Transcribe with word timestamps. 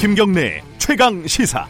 김경래 0.00 0.62
최강 0.78 1.26
시사. 1.26 1.66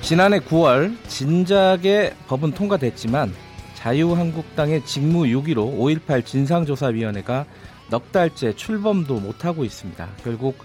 지난해 0.00 0.40
9월 0.40 0.96
진작에 1.06 2.12
법은 2.26 2.54
통과됐지만 2.54 3.32
자유한국당의 3.74 4.84
직무 4.84 5.26
6위로 5.26 5.78
5.18 5.78 6.26
진상조사위원회가 6.26 7.46
넉 7.88 8.10
달째 8.10 8.52
출범도 8.56 9.20
못하고 9.20 9.64
있습니다. 9.64 10.08
결국 10.24 10.58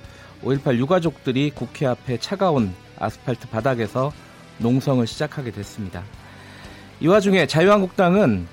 5.18 0.44 0.76
유가족들이 0.77 1.52
국회 1.52 1.85
앞에 1.85 2.17
차가운 2.17 2.73
아스팔트 2.98 3.49
바닥에서 3.49 4.12
농성을 4.58 5.05
시작하게 5.05 5.52
됐습니다. 5.52 6.03
이 6.99 7.05
와중에 7.05 7.45
자유한국당은 7.45 8.48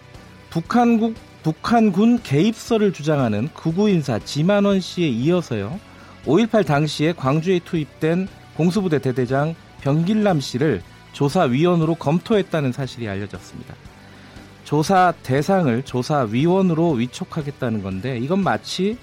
북한국 0.50 1.14
북한군 1.46 2.24
개입설을 2.24 2.92
주장하는 2.92 3.50
구구 3.54 3.88
인사 3.88 4.18
지만원 4.18 4.80
씨에 4.80 5.06
이어서요. 5.06 5.78
5.18 6.24 6.66
당시에 6.66 7.12
광주에 7.12 7.60
투입된 7.60 8.26
공수부대 8.56 8.98
대대장 8.98 9.54
병길남 9.80 10.40
씨를 10.40 10.82
조사위원으로 11.12 11.94
검토했다는 11.94 12.72
사실이 12.72 13.08
알려졌습니다. 13.08 13.76
조사 14.64 15.14
대상을 15.22 15.84
조사위원으로 15.84 16.90
위촉하겠다는 16.90 17.84
건데 17.84 18.18
이건 18.18 18.42
마치 18.42 18.98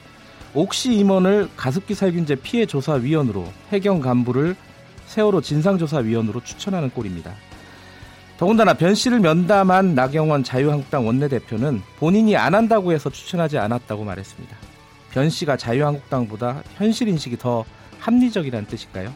옥시 0.53 0.95
임원을 0.95 1.47
가습기 1.55 1.93
살균제 1.95 2.35
피해 2.43 2.65
조사위원으로 2.65 3.45
해경 3.69 4.01
간부를 4.01 4.57
세월호 5.05 5.39
진상조사위원으로 5.39 6.41
추천하는 6.43 6.89
꼴입니다. 6.89 7.35
더군다나 8.43 8.73
변 8.73 8.93
씨를 8.93 9.21
면담한 9.21 9.95
나경원 9.95 10.43
자유한국당 10.43 11.07
원내대표는 11.07 11.81
본인이 11.97 12.35
안 12.35 12.53
한다고 12.53 12.91
해서 12.91 13.09
추천하지 13.09 13.57
않았다고 13.57 14.03
말했습니다. 14.03 14.57
변 15.11 15.29
씨가 15.29 15.55
자유한국당보다 15.55 16.61
현실 16.75 17.07
인식이 17.07 17.37
더 17.37 17.63
합리적이라는 17.99 18.67
뜻일까요? 18.67 19.13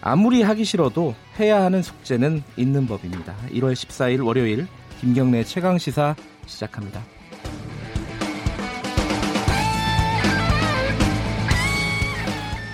아무리 0.00 0.40
하기 0.40 0.64
싫어도 0.64 1.14
해야 1.38 1.62
하는 1.64 1.82
숙제는 1.82 2.42
있는 2.56 2.86
법입니다. 2.86 3.34
1월 3.50 3.74
14일 3.74 4.24
월요일 4.24 4.66
김경래 5.02 5.44
최강 5.44 5.76
시사 5.76 6.16
시작합니다. 6.46 7.15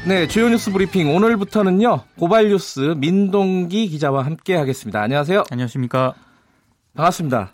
네, 0.06 0.26
주요 0.26 0.48
뉴스 0.48 0.72
브리핑 0.72 1.14
오늘부터는요. 1.14 2.00
고발 2.18 2.48
뉴스 2.48 2.94
민동기 2.96 3.88
기자와 3.88 4.24
함께 4.26 4.56
하겠습니다. 4.56 5.00
안녕하세요. 5.00 5.44
안녕하십니까? 5.50 6.14
반갑습니다. 6.96 7.52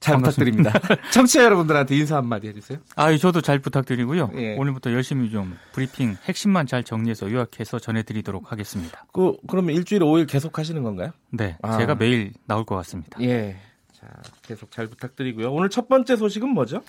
잘 0.00 0.14
반갑습니다. 0.14 0.70
부탁드립니다. 0.72 1.08
청취자 1.12 1.44
여러분들한테 1.44 1.94
인사 1.96 2.16
한마디 2.16 2.48
해주세요. 2.48 2.78
아, 2.96 3.14
저도 3.16 3.42
잘 3.42 3.58
부탁드리고요. 3.58 4.30
예. 4.36 4.56
오늘부터 4.56 4.92
열심히 4.92 5.30
좀 5.30 5.58
브리핑 5.72 6.16
핵심만 6.24 6.66
잘 6.66 6.84
정리해서 6.84 7.30
요약해서 7.30 7.78
전해드리도록 7.78 8.50
하겠습니다. 8.50 9.04
그 9.12 9.34
그러면 9.46 9.74
일주일에 9.74 10.04
5일 10.04 10.26
계속 10.26 10.58
하시는 10.58 10.82
건가요? 10.82 11.10
네, 11.30 11.56
아. 11.62 11.76
제가 11.76 11.96
매일 11.96 12.32
나올 12.46 12.64
것 12.64 12.76
같습니다. 12.76 13.18
예, 13.22 13.56
자 13.92 14.06
계속 14.42 14.70
잘 14.70 14.86
부탁드리고요. 14.86 15.52
오늘 15.52 15.68
첫 15.68 15.88
번째 15.88 16.16
소식은 16.16 16.48
뭐죠? 16.48 16.82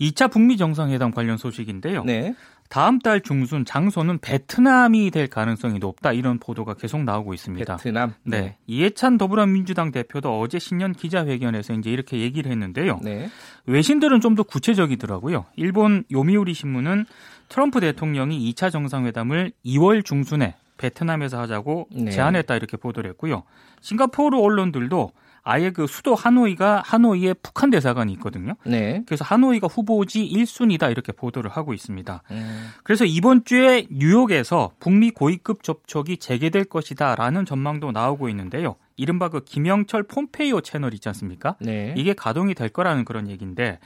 2차 0.00 0.30
북미 0.30 0.56
정상회담 0.56 1.10
관련 1.10 1.36
소식인데요. 1.36 2.04
네. 2.04 2.34
다음 2.70 3.00
달 3.00 3.20
중순 3.20 3.64
장소는 3.64 4.18
베트남이 4.20 5.10
될 5.10 5.26
가능성이 5.26 5.80
높다 5.80 6.12
이런 6.12 6.38
보도가 6.38 6.74
계속 6.74 7.02
나오고 7.02 7.34
있습니다. 7.34 7.76
베트남. 7.76 8.14
네. 8.22 8.40
네. 8.40 8.56
이해찬 8.68 9.18
더불어민주당 9.18 9.90
대표도 9.90 10.38
어제 10.40 10.60
신년 10.60 10.92
기자회견에서 10.92 11.74
이제 11.74 11.90
이렇게 11.90 12.20
얘기를 12.20 12.50
했는데요. 12.50 13.00
네. 13.02 13.28
외신들은 13.66 14.20
좀 14.20 14.30
더 14.30 14.44
구체적이더라고요. 14.44 15.46
일본 15.56 16.04
요미우리 16.12 16.54
신문은 16.54 17.04
트럼프 17.48 17.80
대통령이 17.80 18.52
2차 18.52 18.70
정상회담을 18.70 19.50
2월 19.66 20.04
중순에 20.04 20.54
베트남에서 20.78 21.40
하자고 21.40 21.88
네. 21.90 22.12
제안했다 22.12 22.54
이렇게 22.54 22.76
보도를 22.76 23.10
했고요. 23.10 23.42
싱가포르 23.80 24.38
언론들도 24.38 25.10
아예 25.42 25.70
그 25.70 25.86
수도 25.86 26.14
하노이가 26.14 26.82
하노이에 26.84 27.34
북한 27.34 27.70
대사관이 27.70 28.12
있거든요. 28.14 28.54
네. 28.64 29.02
그래서 29.06 29.24
하노이가 29.24 29.66
후보지 29.66 30.28
1순위다 30.28 30.90
이렇게 30.90 31.12
보도를 31.12 31.50
하고 31.50 31.72
있습니다. 31.74 32.22
음. 32.30 32.68
그래서 32.84 33.04
이번 33.04 33.44
주에 33.44 33.86
뉴욕에서 33.90 34.72
북미 34.80 35.10
고위급 35.10 35.62
접촉이 35.62 36.18
재개될 36.18 36.64
것이다라는 36.64 37.46
전망도 37.46 37.92
나오고 37.92 38.28
있는데요. 38.28 38.76
이른바 38.96 39.30
그 39.30 39.42
김영철 39.42 40.02
폼페이오 40.02 40.60
채널 40.60 40.92
있지 40.92 41.08
않습니까? 41.08 41.56
네. 41.60 41.94
이게 41.96 42.12
가동이 42.12 42.54
될 42.54 42.68
거라는 42.68 43.06
그런 43.06 43.28
얘기인데 43.28 43.78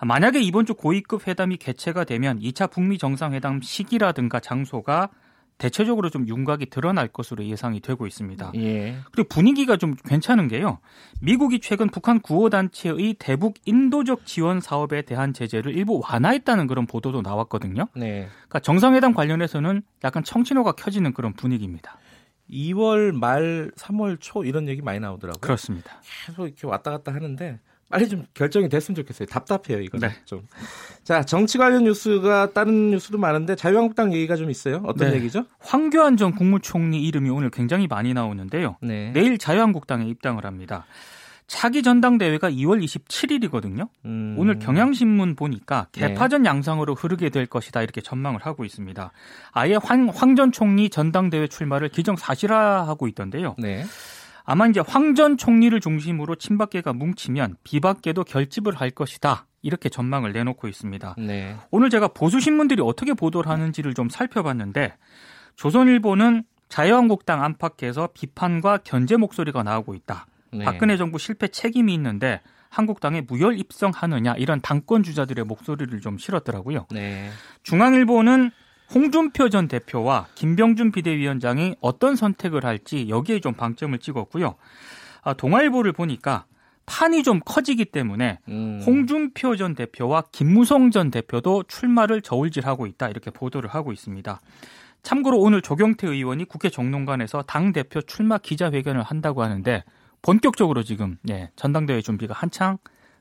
만약에 0.00 0.40
이번 0.40 0.64
주 0.64 0.74
고위급 0.74 1.26
회담이 1.26 1.56
개최가 1.56 2.04
되면 2.04 2.38
2차 2.38 2.70
북미 2.70 2.96
정상회담 2.96 3.62
시기라든가 3.62 4.38
장소가 4.38 5.10
대체적으로 5.60 6.08
좀 6.08 6.26
윤곽이 6.26 6.70
드러날 6.70 7.06
것으로 7.06 7.44
예상이 7.44 7.80
되고 7.80 8.06
있습니다. 8.06 8.52
예. 8.56 8.96
그리고 9.12 9.28
분위기가 9.28 9.76
좀 9.76 9.94
괜찮은 9.94 10.48
게요. 10.48 10.78
미국이 11.20 11.60
최근 11.60 11.90
북한 11.90 12.18
구호 12.20 12.48
단체의 12.48 13.16
대북 13.18 13.56
인도적 13.66 14.24
지원 14.24 14.60
사업에 14.60 15.02
대한 15.02 15.34
제재를 15.34 15.76
일부 15.76 16.00
완화했다는 16.02 16.66
그런 16.66 16.86
보도도 16.86 17.20
나왔거든요. 17.20 17.88
네. 17.94 18.26
그러니까 18.32 18.60
정상회담 18.60 19.12
관련해서는 19.12 19.82
약간 20.02 20.24
청신호가 20.24 20.72
켜지는 20.72 21.12
그런 21.12 21.34
분위기입니다. 21.34 21.98
2월 22.50 23.12
말 23.12 23.70
3월 23.76 24.16
초 24.18 24.44
이런 24.44 24.66
얘기 24.66 24.80
많이 24.80 24.98
나오더라고요. 24.98 25.40
그렇습니다. 25.40 26.00
계속 26.26 26.46
이렇게 26.46 26.66
왔다 26.66 26.90
갔다 26.90 27.12
하는데 27.12 27.60
빨리 27.90 28.08
좀 28.08 28.24
결정이 28.34 28.68
됐으면 28.68 28.94
좋겠어요. 28.96 29.26
답답해요, 29.26 29.80
이거. 29.80 29.98
네. 29.98 30.10
좀. 30.24 30.46
자, 31.02 31.22
정치 31.24 31.58
관련 31.58 31.84
뉴스가 31.84 32.52
다른 32.52 32.90
뉴스도 32.92 33.18
많은데 33.18 33.56
자유한국당 33.56 34.12
얘기가 34.14 34.36
좀 34.36 34.48
있어요. 34.50 34.80
어떤 34.84 35.10
네. 35.10 35.16
얘기죠? 35.16 35.44
황교안 35.58 36.16
전 36.16 36.32
국무총리 36.34 37.02
이름이 37.02 37.28
오늘 37.30 37.50
굉장히 37.50 37.88
많이 37.88 38.14
나오는데요. 38.14 38.76
네. 38.80 39.10
내일 39.12 39.38
자유한국당에 39.38 40.06
입당을 40.06 40.46
합니다. 40.46 40.86
차기 41.48 41.82
전당대회가 41.82 42.48
2월 42.48 42.80
27일이거든요. 42.84 43.88
음... 44.04 44.36
오늘 44.38 44.60
경향신문 44.60 45.34
보니까 45.34 45.88
네. 45.90 46.06
개파전 46.06 46.46
양상으로 46.46 46.94
흐르게 46.94 47.28
될 47.28 47.46
것이다 47.46 47.82
이렇게 47.82 48.00
전망을 48.00 48.38
하고 48.46 48.64
있습니다. 48.64 49.10
아예 49.50 49.74
황 49.82 50.36
전 50.36 50.52
총리 50.52 50.88
전당대회 50.90 51.48
출마를 51.48 51.88
기정사실화하고 51.88 53.08
있던데요. 53.08 53.56
네. 53.58 53.84
아마 54.50 54.66
이제 54.66 54.80
황 54.80 55.14
전 55.14 55.36
총리를 55.36 55.78
중심으로 55.80 56.34
친박계가 56.34 56.92
뭉치면 56.92 57.56
비박계도 57.62 58.24
결집을 58.24 58.74
할 58.74 58.90
것이다. 58.90 59.46
이렇게 59.62 59.88
전망을 59.88 60.32
내놓고 60.32 60.66
있습니다. 60.66 61.14
네. 61.18 61.56
오늘 61.70 61.88
제가 61.88 62.08
보수 62.08 62.40
신문들이 62.40 62.82
어떻게 62.82 63.14
보도를 63.14 63.50
하는지를 63.50 63.94
좀 63.94 64.08
살펴봤는데 64.08 64.96
조선일보는 65.54 66.42
자유한국당 66.68 67.44
안팎에서 67.44 68.08
비판과 68.12 68.78
견제 68.82 69.16
목소리가 69.16 69.62
나오고 69.62 69.94
있다. 69.94 70.26
네. 70.52 70.64
박근혜 70.64 70.96
정부 70.96 71.18
실패 71.18 71.46
책임이 71.48 71.94
있는데 71.94 72.40
한국당에 72.70 73.20
무혈 73.20 73.56
입성하느냐 73.58 74.34
이런 74.34 74.60
당권 74.60 75.02
주자들의 75.04 75.44
목소리를 75.44 76.00
좀 76.00 76.18
실었더라고요. 76.18 76.86
네. 76.90 77.30
중앙일보는 77.62 78.50
홍준표 78.92 79.48
전 79.48 79.68
대표와 79.68 80.26
김병준 80.34 80.92
비대위원장이 80.92 81.76
어떤 81.80 82.16
선택을 82.16 82.64
할지 82.64 83.08
여기에 83.08 83.40
좀 83.40 83.54
방점을 83.54 83.96
찍었고요. 83.98 84.56
아, 85.22 85.34
동아일보를 85.34 85.92
보니까 85.92 86.46
판이 86.86 87.22
좀 87.22 87.40
커지기 87.44 87.84
때문에 87.86 88.40
음. 88.48 88.82
홍준표 88.84 89.56
전 89.56 89.74
대표와 89.76 90.24
김무성 90.32 90.90
전 90.90 91.10
대표도 91.10 91.64
출마를 91.68 92.20
저울질하고 92.20 92.86
있다 92.86 93.08
이렇게 93.08 93.30
보도를 93.30 93.70
하고 93.70 93.92
있습니다. 93.92 94.40
참고로 95.02 95.38
오늘 95.38 95.62
조경태 95.62 96.08
의원이 96.08 96.46
국회 96.46 96.68
정론관에서 96.68 97.42
당 97.42 97.72
대표 97.72 98.02
출마 98.02 98.38
기자회견을 98.38 99.02
한다고 99.02 99.42
하는데 99.42 99.84
본격적으로 100.20 100.82
지금 100.82 101.16
예, 101.30 101.50
전당대회 101.54 102.02
준비가 102.02 102.34
한창 102.34 102.78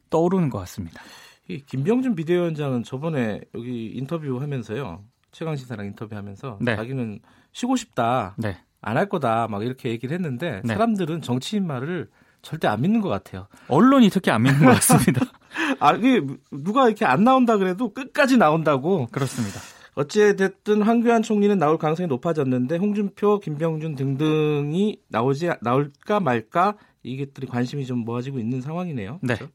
떠오르는 0.10 0.50
것 0.50 0.58
같습니다. 0.60 1.02
이 1.48 1.62
김병준 1.66 2.16
비대위원장은 2.16 2.84
저번에 2.84 3.42
여기 3.56 3.92
인터뷰하면서요. 3.96 5.04
최강 5.32 5.56
시사랑 5.56 5.86
인터뷰하면서 5.88 6.60
네. 6.62 6.76
자기는 6.76 7.20
쉬고 7.52 7.76
싶다. 7.76 8.36
네. 8.38 8.58
안할 8.82 9.10
거다. 9.10 9.48
막 9.50 9.64
이렇게 9.64 9.90
얘기를 9.90 10.14
했는데 10.16 10.62
네. 10.64 10.74
사람들은 10.74 11.22
정치인 11.22 11.68
말을 11.68 12.10
절대 12.42 12.68
안 12.68 12.82
믿는 12.82 13.02
것 13.02 13.10
같아요. 13.10 13.48
언론이 13.68 14.10
특히 14.10 14.32
안 14.32 14.44
믿는 14.44 14.66
것 14.66 14.72
같습니다. 14.76 15.26
아, 15.80 15.94
이게 15.94 16.22
누가 16.52 16.88
이렇게 16.88 17.06
안 17.06 17.24
나온다 17.24 17.58
그래도 17.58 17.94
끝까지 17.94 18.38
나온다고. 18.38 19.08
그렇습니다. 19.12 19.60
어찌됐든 19.96 20.82
황교안 20.82 21.22
총리는 21.22 21.58
나올 21.58 21.78
가능성이 21.78 22.08
높아졌는데 22.08 22.78
홍준표, 22.78 23.40
김병준 23.40 23.96
등등이 23.96 24.98
나오지 25.10 25.50
나올까 25.62 26.22
말까 26.22 26.76
이것들이 27.04 27.48
관심이 27.48 27.86
좀 27.86 28.00
모아지고 28.00 28.40
있는 28.40 28.62
상황이네요. 28.62 29.20
네. 29.22 29.36
그렇죠? 29.36 29.52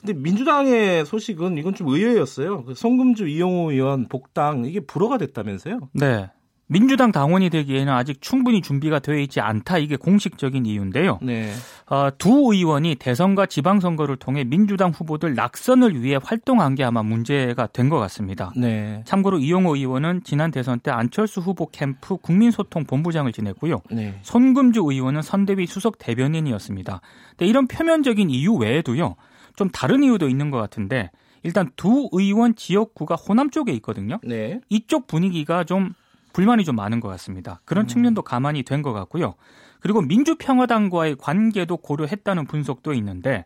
근데 0.00 0.12
민주당의 0.14 1.04
소식은 1.06 1.58
이건 1.58 1.74
좀 1.74 1.88
의외였어요. 1.88 2.64
그 2.64 2.74
송금주 2.74 3.28
이용호 3.28 3.72
의원 3.72 4.08
복당 4.08 4.64
이게 4.64 4.80
불허가 4.80 5.18
됐다면서요? 5.18 5.80
네. 5.92 6.30
민주당 6.72 7.10
당원이 7.10 7.50
되기에는 7.50 7.92
아직 7.92 8.22
충분히 8.22 8.62
준비가 8.62 9.00
되어 9.00 9.18
있지 9.18 9.40
않다 9.40 9.78
이게 9.78 9.96
공식적인 9.96 10.66
이유인데요. 10.66 11.18
네. 11.20 11.50
어, 11.86 12.10
두 12.16 12.52
의원이 12.54 12.94
대선과 12.94 13.46
지방선거를 13.46 14.14
통해 14.18 14.44
민주당 14.44 14.90
후보들 14.92 15.34
낙선을 15.34 16.00
위해 16.00 16.16
활동한 16.22 16.76
게 16.76 16.84
아마 16.84 17.02
문제가 17.02 17.66
된 17.66 17.88
것 17.90 17.98
같습니다. 17.98 18.52
네. 18.56 19.02
참고로 19.04 19.40
이용호 19.40 19.74
의원은 19.74 20.20
지난 20.22 20.52
대선 20.52 20.78
때 20.78 20.92
안철수 20.92 21.40
후보 21.40 21.66
캠프 21.66 22.16
국민소통 22.16 22.84
본부장을 22.84 23.32
지냈고요. 23.32 23.82
네. 23.90 24.20
손금주 24.22 24.80
의원은 24.88 25.22
선대위 25.22 25.66
수석 25.66 25.98
대변인이었습니다. 25.98 27.00
근데 27.30 27.46
이런 27.46 27.66
표면적인 27.66 28.30
이유 28.30 28.54
외에도요. 28.54 29.16
좀 29.60 29.68
다른 29.68 30.02
이유도 30.02 30.26
있는 30.26 30.50
것 30.50 30.56
같은데 30.56 31.10
일단 31.42 31.70
두 31.76 32.08
의원 32.12 32.54
지역구가 32.54 33.14
호남 33.14 33.50
쪽에 33.50 33.72
있거든요. 33.72 34.18
네. 34.22 34.58
이쪽 34.70 35.06
분위기가 35.06 35.64
좀 35.64 35.92
불만이 36.32 36.64
좀 36.64 36.76
많은 36.76 36.98
것 37.00 37.08
같습니다. 37.08 37.60
그런 37.66 37.84
음. 37.84 37.86
측면도 37.86 38.22
가만히 38.22 38.62
된 38.62 38.80
것 38.80 38.94
같고요. 38.94 39.34
그리고 39.80 40.00
민주평화당과의 40.00 41.16
관계도 41.18 41.76
고려했다는 41.78 42.46
분석도 42.46 42.94
있는데 42.94 43.44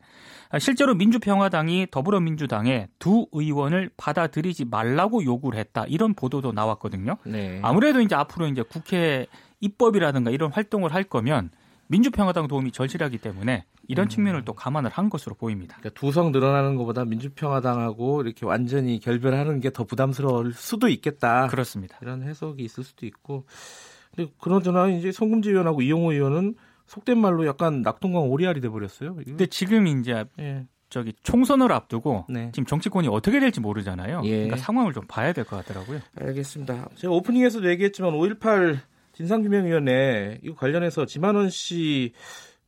실제로 0.60 0.94
민주평화당이 0.94 1.88
더불어민주당에 1.90 2.86
두 3.00 3.26
의원을 3.32 3.90
받아들이지 3.96 4.66
말라고 4.66 5.24
요구를 5.24 5.58
했다 5.58 5.84
이런 5.88 6.14
보도도 6.14 6.52
나왔거든요. 6.52 7.16
네. 7.24 7.58
아무래도 7.62 8.00
이제 8.00 8.14
앞으로 8.14 8.46
이제 8.46 8.62
국회 8.62 9.26
입법이라든가 9.60 10.30
이런 10.30 10.52
활동을 10.52 10.94
할 10.94 11.02
거면 11.02 11.50
민주평화당 11.88 12.48
도움이 12.48 12.72
절실하기 12.72 13.18
때문에 13.18 13.64
이런 13.88 14.06
음. 14.06 14.08
측면을 14.08 14.44
또 14.44 14.54
감안을 14.54 14.90
한 14.90 15.10
것으로 15.10 15.34
보입니다. 15.34 15.76
그러니까 15.78 16.00
두성 16.00 16.32
늘어나는 16.32 16.76
것보다 16.76 17.04
민주평화당하고 17.04 18.22
이렇게 18.22 18.46
완전히 18.46 18.98
결별하는 19.00 19.60
게 19.60 19.70
더 19.70 19.84
부담스러울 19.84 20.52
수도 20.54 20.88
있겠다. 20.88 21.48
그렇습니다. 21.48 21.98
이런 22.00 22.22
해석이 22.22 22.62
있을 22.62 22.84
수도 22.84 23.06
있고. 23.06 23.44
근데 24.14 24.30
그러저나 24.40 24.88
이제 24.88 25.10
송금지 25.10 25.50
의원하고 25.50 25.82
이용호 25.82 26.12
의원은 26.12 26.54
속된 26.86 27.18
말로 27.18 27.46
약간 27.46 27.82
낙동강 27.82 28.22
오리알이 28.30 28.60
돼 28.60 28.68
버렸어요. 28.68 29.16
근데 29.16 29.46
지금 29.46 29.86
이제 29.86 30.24
예. 30.38 30.66
저기 30.90 31.12
총선을 31.24 31.72
앞두고 31.72 32.26
네. 32.28 32.50
지금 32.52 32.66
정치권이 32.66 33.08
어떻게 33.08 33.40
될지 33.40 33.58
모르잖아요. 33.60 34.20
예. 34.24 34.30
그러니까 34.30 34.56
상황을 34.58 34.92
좀 34.92 35.04
봐야 35.08 35.32
될 35.32 35.44
것 35.44 35.56
같더라고요. 35.56 35.98
알겠습니다. 36.20 36.90
제가 36.94 37.12
오프닝에서도 37.12 37.68
얘기했지만 37.70 38.12
5.18 38.12 38.78
진상규명위원회 39.14 40.40
이거 40.42 40.54
관련해서 40.54 41.06
지만원 41.06 41.50
씨 41.50 42.12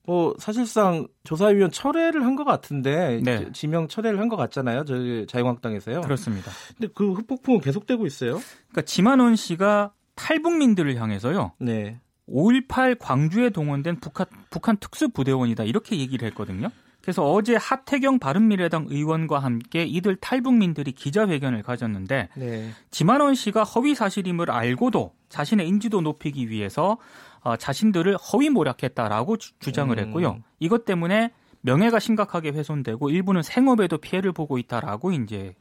뭐 0.06 0.34
사실상 0.38 1.06
조사위원 1.24 1.70
철회를 1.72 2.24
한 2.24 2.36
것 2.36 2.44
같은데 2.44 3.20
네. 3.24 3.50
지명 3.52 3.88
철회를 3.88 4.20
한 4.20 4.28
것 4.28 4.36
같잖아요. 4.36 4.84
저희 4.84 5.26
자유한국당에서요. 5.26 6.02
그렇습니다. 6.02 6.50
근데 6.76 6.92
그 6.94 7.12
흑폭풍은 7.12 7.60
계속되고 7.60 8.06
있어요. 8.06 8.38
그러니까 8.68 8.82
지만원 8.82 9.36
씨가 9.36 9.94
탈북민들을 10.14 10.94
향해서요. 10.96 11.52
네. 11.58 12.00
5.18 12.28 12.98
광주에 13.00 13.50
동원된 13.50 14.00
북한, 14.00 14.26
북한 14.50 14.76
특수부대원이다 14.76 15.64
이렇게 15.64 15.98
얘기를 15.98 16.28
했거든요. 16.28 16.68
그래서 17.00 17.24
어제 17.24 17.56
하태경 17.56 18.18
바른미래당 18.18 18.86
의원과 18.90 19.38
함께 19.38 19.84
이들 19.84 20.16
탈북민들이 20.16 20.92
기자회견을 20.92 21.62
가졌는데 21.62 22.28
네. 22.36 22.70
지만원 22.90 23.34
씨가 23.34 23.62
허위 23.64 23.94
사실임을 23.94 24.50
알고도 24.50 25.12
자신의 25.28 25.66
인지도 25.68 26.00
높이기 26.00 26.50
위해서 26.50 26.98
어, 27.40 27.56
자신들을 27.56 28.16
허위 28.16 28.50
모략했다라고 28.50 29.36
주, 29.36 29.72
장을 29.72 29.96
음. 29.96 30.04
했고요. 30.04 30.42
이것 30.58 30.84
때문에 30.84 31.30
명예가 31.60 31.98
심각하게 31.98 32.50
훼손되고 32.50 33.10
일부는 33.10 33.42
생업에도 33.42 33.98
피해를 33.98 34.32
보고 34.32 34.58
있다라고 34.58 35.12
이제 35.12 35.54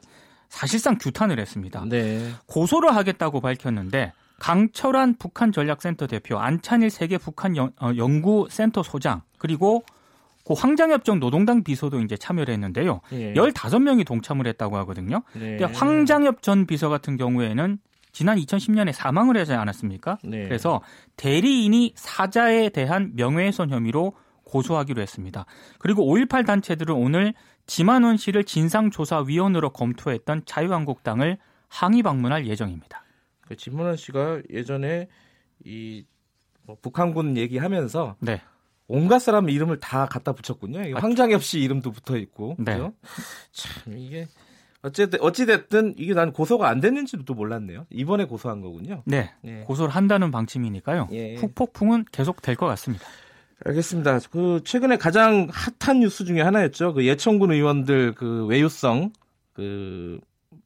사실상 0.49 0.97
규탄을 0.99 1.39
했습니다. 1.39 1.83
네. 1.87 2.31
고소를 2.47 2.95
하겠다고 2.95 3.41
밝혔는데 3.41 4.13
강철환 4.39 5.15
북한 5.17 5.51
전략센터 5.51 6.07
대표, 6.07 6.37
안찬일 6.37 6.89
세계 6.89 7.17
북한 7.17 7.55
연, 7.55 7.71
어, 7.81 7.91
연구센터 7.95 8.83
소장, 8.83 9.21
그리고 9.37 9.83
그 10.45 10.53
황장엽정 10.53 11.19
노동당 11.19 11.63
비서도 11.63 12.01
이제 12.01 12.15
참여를 12.15 12.53
했는데요. 12.53 13.01
예. 13.13 13.33
15명이 13.33 14.05
동참을 14.05 14.45
했다고 14.47 14.77
하거든요. 14.77 15.23
네. 15.33 15.57
근데 15.57 15.65
황장엽 15.65 16.43
전 16.43 16.67
비서 16.67 16.89
같은 16.89 17.17
경우에는 17.17 17.79
지난 18.15 18.37
2010년에 18.37 18.93
사망을 18.93 19.37
하지 19.37 19.53
않았습니까? 19.53 20.17
네. 20.23 20.43
그래서 20.43 20.81
대리인이 21.17 21.93
사자에 21.95 22.69
대한 22.69 23.11
명예훼손 23.15 23.69
혐의로 23.69 24.15
고소하기로 24.45 25.01
했습니다. 25.01 25.45
그리고 25.79 26.05
5.18 26.05 26.45
단체들은 26.45 26.95
오늘 26.95 27.33
지만원 27.67 28.17
씨를 28.17 28.43
진상조사위원으로 28.43 29.71
검토했던 29.71 30.43
자유한국당을 30.45 31.37
항의 31.67 32.03
방문할 32.03 32.47
예정입니다. 32.47 33.03
그 33.41 33.55
지만원 33.55 33.97
씨가 33.97 34.41
예전에 34.49 35.07
이 35.65 36.05
뭐 36.65 36.77
북한군 36.81 37.37
얘기하면서 37.37 38.17
네. 38.19 38.41
온갖 38.87 39.19
사람 39.19 39.49
이름을 39.49 39.79
다 39.79 40.05
갖다 40.05 40.33
붙였군요. 40.33 40.95
아, 40.95 40.99
황장엽 40.99 41.43
씨 41.43 41.59
이름도 41.59 41.91
붙어 41.91 42.17
있고. 42.17 42.55
네. 42.59 42.73
그죠? 42.73 42.93
참 43.51 43.97
이게 43.97 44.27
어쨌든 44.85 45.19
어찌 45.21 45.45
됐든 45.45 45.95
이게 45.97 46.13
난 46.13 46.31
고소가 46.31 46.69
안 46.69 46.79
됐는지도 46.79 47.33
몰랐네요. 47.33 47.85
이번에 47.89 48.25
고소한 48.25 48.61
거군요. 48.61 49.01
네. 49.05 49.31
예. 49.43 49.61
고소를 49.61 49.93
한다는 49.93 50.31
방침이니까요. 50.31 51.09
예. 51.11 51.35
후폭풍은 51.35 52.05
계속 52.11 52.41
될 52.41 52.55
것 52.55 52.67
같습니다. 52.67 53.05
알겠습니다. 53.65 54.19
그 54.31 54.61
최근에 54.63 54.97
가장 54.97 55.47
핫한 55.51 55.99
뉴스 56.01 56.25
중에 56.25 56.41
하나였죠. 56.41 56.93
그 56.93 57.05
예천군 57.05 57.51
의원들 57.51 58.13
그 58.13 58.45
외유성 58.45 59.11
그 59.53 60.19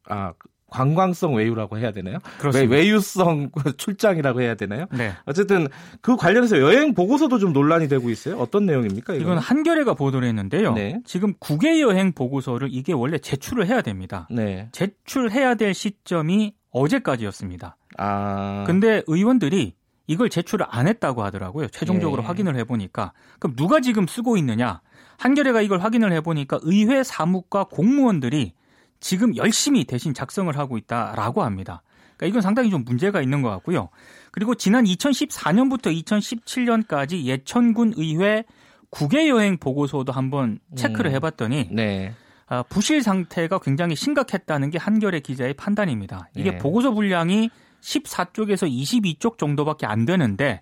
아 0.09 0.33
관광성 0.69 1.35
외유라고 1.35 1.77
해야 1.77 1.91
되나요? 1.91 2.19
그렇습니다. 2.39 2.73
외유성 2.73 3.51
출장이라고 3.77 4.41
해야 4.41 4.55
되나요? 4.55 4.85
네. 4.91 5.13
어쨌든 5.25 5.67
그 6.01 6.15
관련해서 6.15 6.59
여행 6.59 6.93
보고서도 6.93 7.39
좀 7.39 7.53
논란이 7.53 7.87
되고 7.87 8.09
있어요. 8.09 8.37
어떤 8.37 8.65
내용입니까? 8.65 9.13
이건, 9.13 9.21
이건 9.21 9.37
한겨레가 9.37 9.93
보도를 9.93 10.27
했는데요. 10.27 10.73
네. 10.73 10.99
지금 11.05 11.33
국외 11.39 11.81
여행 11.81 12.13
보고서를 12.13 12.69
이게 12.71 12.93
원래 12.93 13.17
제출을 13.17 13.67
해야 13.67 13.81
됩니다. 13.81 14.27
네. 14.31 14.69
제출해야 14.71 15.55
될 15.55 15.73
시점이 15.73 16.53
어제까지였습니다. 16.71 17.77
아. 17.97 18.63
근데 18.67 19.01
의원들이 19.07 19.73
이걸 20.07 20.29
제출을 20.29 20.65
안 20.69 20.87
했다고 20.87 21.23
하더라고요. 21.23 21.67
최종적으로 21.67 22.23
네. 22.23 22.27
확인을 22.27 22.55
해보니까. 22.57 23.13
그럼 23.37 23.55
누가 23.55 23.79
지금 23.79 24.07
쓰고 24.07 24.37
있느냐? 24.37 24.81
한겨레가 25.17 25.61
이걸 25.61 25.79
확인을 25.79 26.11
해보니까 26.13 26.59
의회 26.63 27.03
사무과 27.03 27.65
공무원들이 27.65 28.53
지금 28.99 29.35
열심히 29.35 29.85
대신 29.85 30.13
작성을 30.13 30.55
하고 30.57 30.77
있다라고 30.77 31.43
합니다. 31.43 31.81
그러니까 32.17 32.27
이건 32.27 32.41
상당히 32.41 32.69
좀 32.69 32.83
문제가 32.83 33.21
있는 33.21 33.41
것 33.41 33.49
같고요. 33.49 33.89
그리고 34.31 34.55
지난 34.55 34.83
2014년부터 34.83 35.95
2017년까지 36.03 37.23
예천군 37.23 37.93
의회 37.95 38.43
국외 38.89 39.29
여행 39.29 39.57
보고서도 39.57 40.11
한번 40.11 40.59
체크를 40.75 41.11
음. 41.11 41.15
해봤더니 41.15 41.69
네. 41.71 42.13
아, 42.47 42.63
부실 42.63 43.03
상태가 43.03 43.59
굉장히 43.59 43.95
심각했다는 43.95 44.71
게 44.71 44.77
한겨레 44.77 45.19
기자의 45.19 45.53
판단입니다. 45.53 46.29
이게 46.35 46.51
네. 46.51 46.57
보고서 46.57 46.91
분량이 46.91 47.49
14쪽에서 47.81 48.69
22쪽 48.69 49.37
정도밖에 49.37 49.85
안 49.85 50.05
되는데 50.05 50.61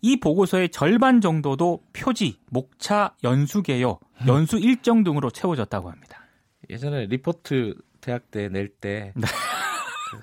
이 0.00 0.18
보고서의 0.18 0.70
절반 0.70 1.20
정도도 1.20 1.82
표지, 1.92 2.38
목차, 2.48 3.14
연수 3.22 3.62
개요, 3.62 3.98
연수 4.26 4.58
일정 4.58 5.04
등으로 5.04 5.30
채워졌다고 5.30 5.90
합니다. 5.90 6.19
예전에 6.68 7.06
리포트 7.06 7.74
대학 8.00 8.30
때 8.30 8.48
낼때 8.48 9.12
네. 9.14 9.26
그, 10.10 10.20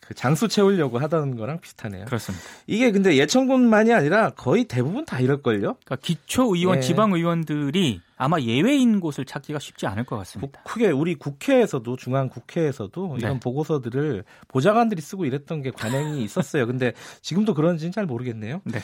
그 0.00 0.14
장수 0.14 0.48
채우려고 0.48 0.98
하던 0.98 1.36
거랑 1.36 1.60
비슷하네요. 1.60 2.04
그렇습니다. 2.04 2.44
이게 2.66 2.90
근데 2.90 3.16
예천군만이 3.16 3.92
아니라 3.92 4.30
거의 4.30 4.64
대부분 4.64 5.04
다 5.04 5.20
이럴걸요? 5.20 5.60
그러니까 5.60 5.96
기초 5.96 6.54
의원, 6.54 6.80
네. 6.80 6.86
지방 6.86 7.12
의원들이 7.12 8.00
아마 8.20 8.38
예외인 8.38 9.00
곳을 9.00 9.24
찾기가 9.24 9.58
쉽지 9.58 9.86
않을 9.86 10.04
것 10.04 10.18
같습니다. 10.18 10.60
크게 10.64 10.90
우리 10.90 11.14
국회에서도 11.14 11.96
중앙 11.96 12.28
국회에서도 12.28 13.16
이런 13.18 13.32
네. 13.34 13.40
보고서들을 13.40 14.24
보좌관들이 14.46 15.00
쓰고 15.00 15.24
이랬던 15.24 15.62
게 15.62 15.70
관행이 15.70 16.22
있었어요. 16.22 16.66
근데 16.66 16.92
지금도 17.22 17.54
그런지는 17.54 17.92
잘 17.92 18.04
모르겠네요. 18.04 18.60
네. 18.64 18.78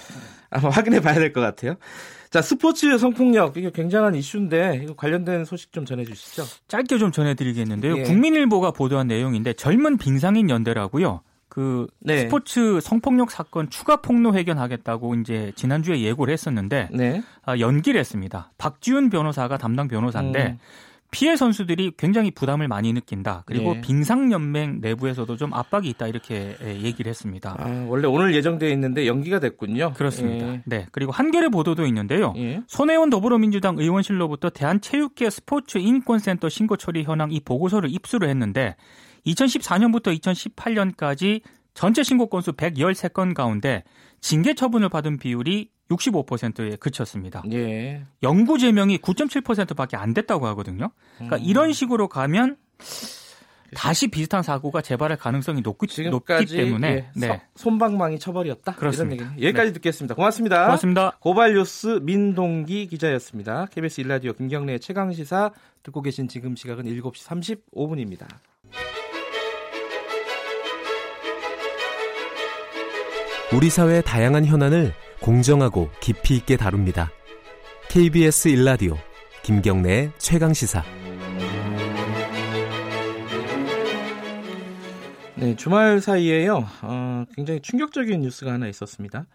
아마 0.49 0.71
확인해 0.71 1.00
봐야 1.00 1.14
될 1.14 1.35
것 1.35 1.43
같아요. 1.43 1.75
자, 2.31 2.40
스포츠 2.40 2.97
성폭력 2.97 3.59
이게 3.59 3.71
굉장한 3.71 4.14
이슈인데 4.14 4.81
이거 4.83 4.95
관련된 4.95 5.45
소식 5.45 5.71
좀 5.71 5.85
전해 5.85 6.05
주시죠. 6.07 6.45
짧게 6.69 6.97
좀 6.97 7.12
전해 7.12 7.35
드리겠는데요. 7.35 7.99
예. 7.99 8.02
국민일보가 8.05 8.71
보도한 8.71 9.07
내용인데 9.07 9.52
젊은 9.52 9.99
빙상인 9.99 10.49
연대라고요. 10.49 11.21
그 11.57 11.87
네. 12.01 12.19
스포츠 12.19 12.81
성폭력 12.83 13.31
사건 13.31 13.71
추가 13.71 13.97
폭로 13.97 14.35
회견하겠다고 14.35 15.15
이제 15.15 15.53
지난주에 15.57 16.03
예고를 16.03 16.31
했었는데 16.31 16.91
네. 16.93 17.23
아, 17.47 17.59
연기를 17.59 17.99
했습니다. 17.99 18.53
박지훈 18.59 19.09
변호사가 19.09 19.57
담당 19.57 19.89
변호사인데 19.89 20.47
음. 20.49 20.59
피해 21.11 21.35
선수들이 21.35 21.93
굉장히 21.97 22.31
부담을 22.31 22.69
많이 22.69 22.93
느낀다. 22.93 23.43
그리고 23.47 23.75
예. 23.75 23.81
빙상연맹 23.81 24.81
내부에서도 24.83 25.35
좀 25.39 25.55
압박이 25.55 25.89
있다 25.89 26.09
이렇게 26.09 26.59
예, 26.63 26.79
얘기를 26.83 27.09
했습니다. 27.09 27.57
아, 27.59 27.87
원래 27.89 28.07
오늘 28.07 28.35
예정되어 28.35 28.69
있는데 28.73 29.07
연기가 29.07 29.41
됐군요. 29.41 29.95
그렇습니다. 29.95 30.47
예. 30.47 30.63
네. 30.67 30.87
그리고 30.93 31.11
한겨레 31.11 31.49
보도도 31.49 31.87
있는데요. 31.87 32.35
예. 32.37 32.61
손혜원 32.67 33.09
더불어민주당 33.09 33.79
의원실로부터 33.79 34.51
대한체육계 34.51 35.31
스포츠 35.31 35.79
인권센터 35.79 36.51
신고 36.51 36.77
처리 36.77 37.03
현황 37.03 37.33
이 37.33 37.41
보고서를 37.41 37.89
입수를 37.91 38.29
했는데 38.29 38.77
2014년부터 39.26 40.18
2018년까지 40.21 41.42
전체 41.75 42.02
신고 42.02 42.28
건수 42.28 42.52
113건 42.52 43.35
가운데 43.35 43.85
징계 44.21 44.54
처분을 44.54 44.88
받은 44.88 45.18
비율이 45.18 45.71
65%에 45.90 46.76
그쳤습니다. 46.76 47.42
예. 47.52 48.04
영구 48.23 48.59
제명이 48.59 48.99
9.7%밖에 48.99 49.97
안 49.97 50.14
됐다고 50.14 50.47
하거든요. 50.49 50.90
그러니까 51.16 51.37
음. 51.37 51.42
이런 51.45 51.73
식으로 51.73 52.09
가면 52.09 52.56
다시 53.75 54.09
비슷한 54.09 54.42
사고가 54.42 54.80
재발할 54.80 55.18
가능성이 55.18 55.61
높기, 55.61 56.09
높기 56.09 56.47
때문에 56.47 56.88
예, 56.88 57.11
네. 57.14 57.42
손방망이 57.56 58.18
처벌이었다. 58.18 58.75
그렇습니다. 58.75 59.33
여기까지 59.37 59.71
네. 59.71 59.73
듣겠습니다. 59.75 60.14
고맙습니다. 60.14 60.64
고맙습니다. 60.64 61.18
고발뉴스 61.21 62.00
민동기 62.02 62.87
기자였습니다. 62.87 63.66
KBS 63.66 64.00
일라디오 64.02 64.33
김경래 64.33 64.78
최강 64.78 65.12
시사 65.12 65.52
듣고 65.83 66.00
계신 66.02 66.28
지금 66.28 66.56
시각은 66.56 66.85
7시 66.85 67.62
35분입니다. 67.75 68.26
우리 73.55 73.71
사회의 73.71 74.03
다양한 74.03 74.45
현안을 74.45 74.93
공정하고 75.23 75.88
깊이 76.00 76.37
있게 76.37 76.57
다룹니다. 76.57 77.12
KBS 77.88 78.49
일라디오 78.49 78.97
김경래의 79.45 80.11
최강 80.19 80.53
시사. 80.53 80.83
네, 85.37 85.55
주말 85.55 86.00
사이에요. 86.00 86.67
어, 86.83 87.25
굉장히 87.37 87.61
충격적인 87.61 88.21
뉴스가 88.23 88.53
하나 88.53 88.67
있었습니다. 88.67 89.26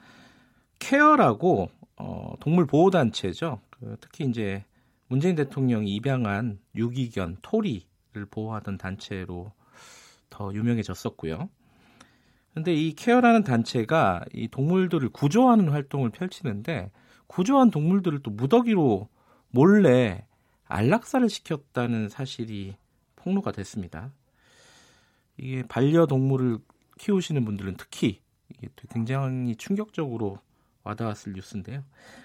케어라고 0.80 1.70
어, 1.96 2.34
동물 2.42 2.68
보호 2.68 2.90
단체죠. 2.90 3.62
그, 3.70 3.96
특히 4.02 4.26
이제 4.26 4.66
문재인 5.08 5.36
대통령이 5.36 5.96
입양한 5.96 6.60
유기견 6.76 7.38
토리를 7.42 7.86
보호하던 8.30 8.78
단체로 8.78 9.54
더 10.30 10.54
유명해졌었고요. 10.54 11.50
근데 12.54 12.74
이 12.74 12.94
케어라는 12.94 13.44
단체가 13.44 14.26
이 14.34 14.48
동물들을 14.48 15.10
구조하는 15.10 15.70
활동을 15.70 16.10
펼치는데 16.10 16.92
구조한 17.28 17.72
동물들을 17.72 18.20
또 18.24 18.32
무더기로 18.32 19.08
몰래 19.50 20.26
안락사를 20.66 21.30
시켰다는 21.30 22.10
사실이 22.10 22.76
폭로가 23.16 23.52
됐습니다. 23.52 24.12
이게 25.38 25.64
반려동물을 25.68 26.60
키우시는 27.00 27.46
분들은 27.46 27.76
특히 27.78 28.22
이게 28.50 28.68
굉장히 28.90 29.56
충격적으로 29.56 30.40
와닿았을 30.84 31.34
뉴스인데요. 31.34 31.84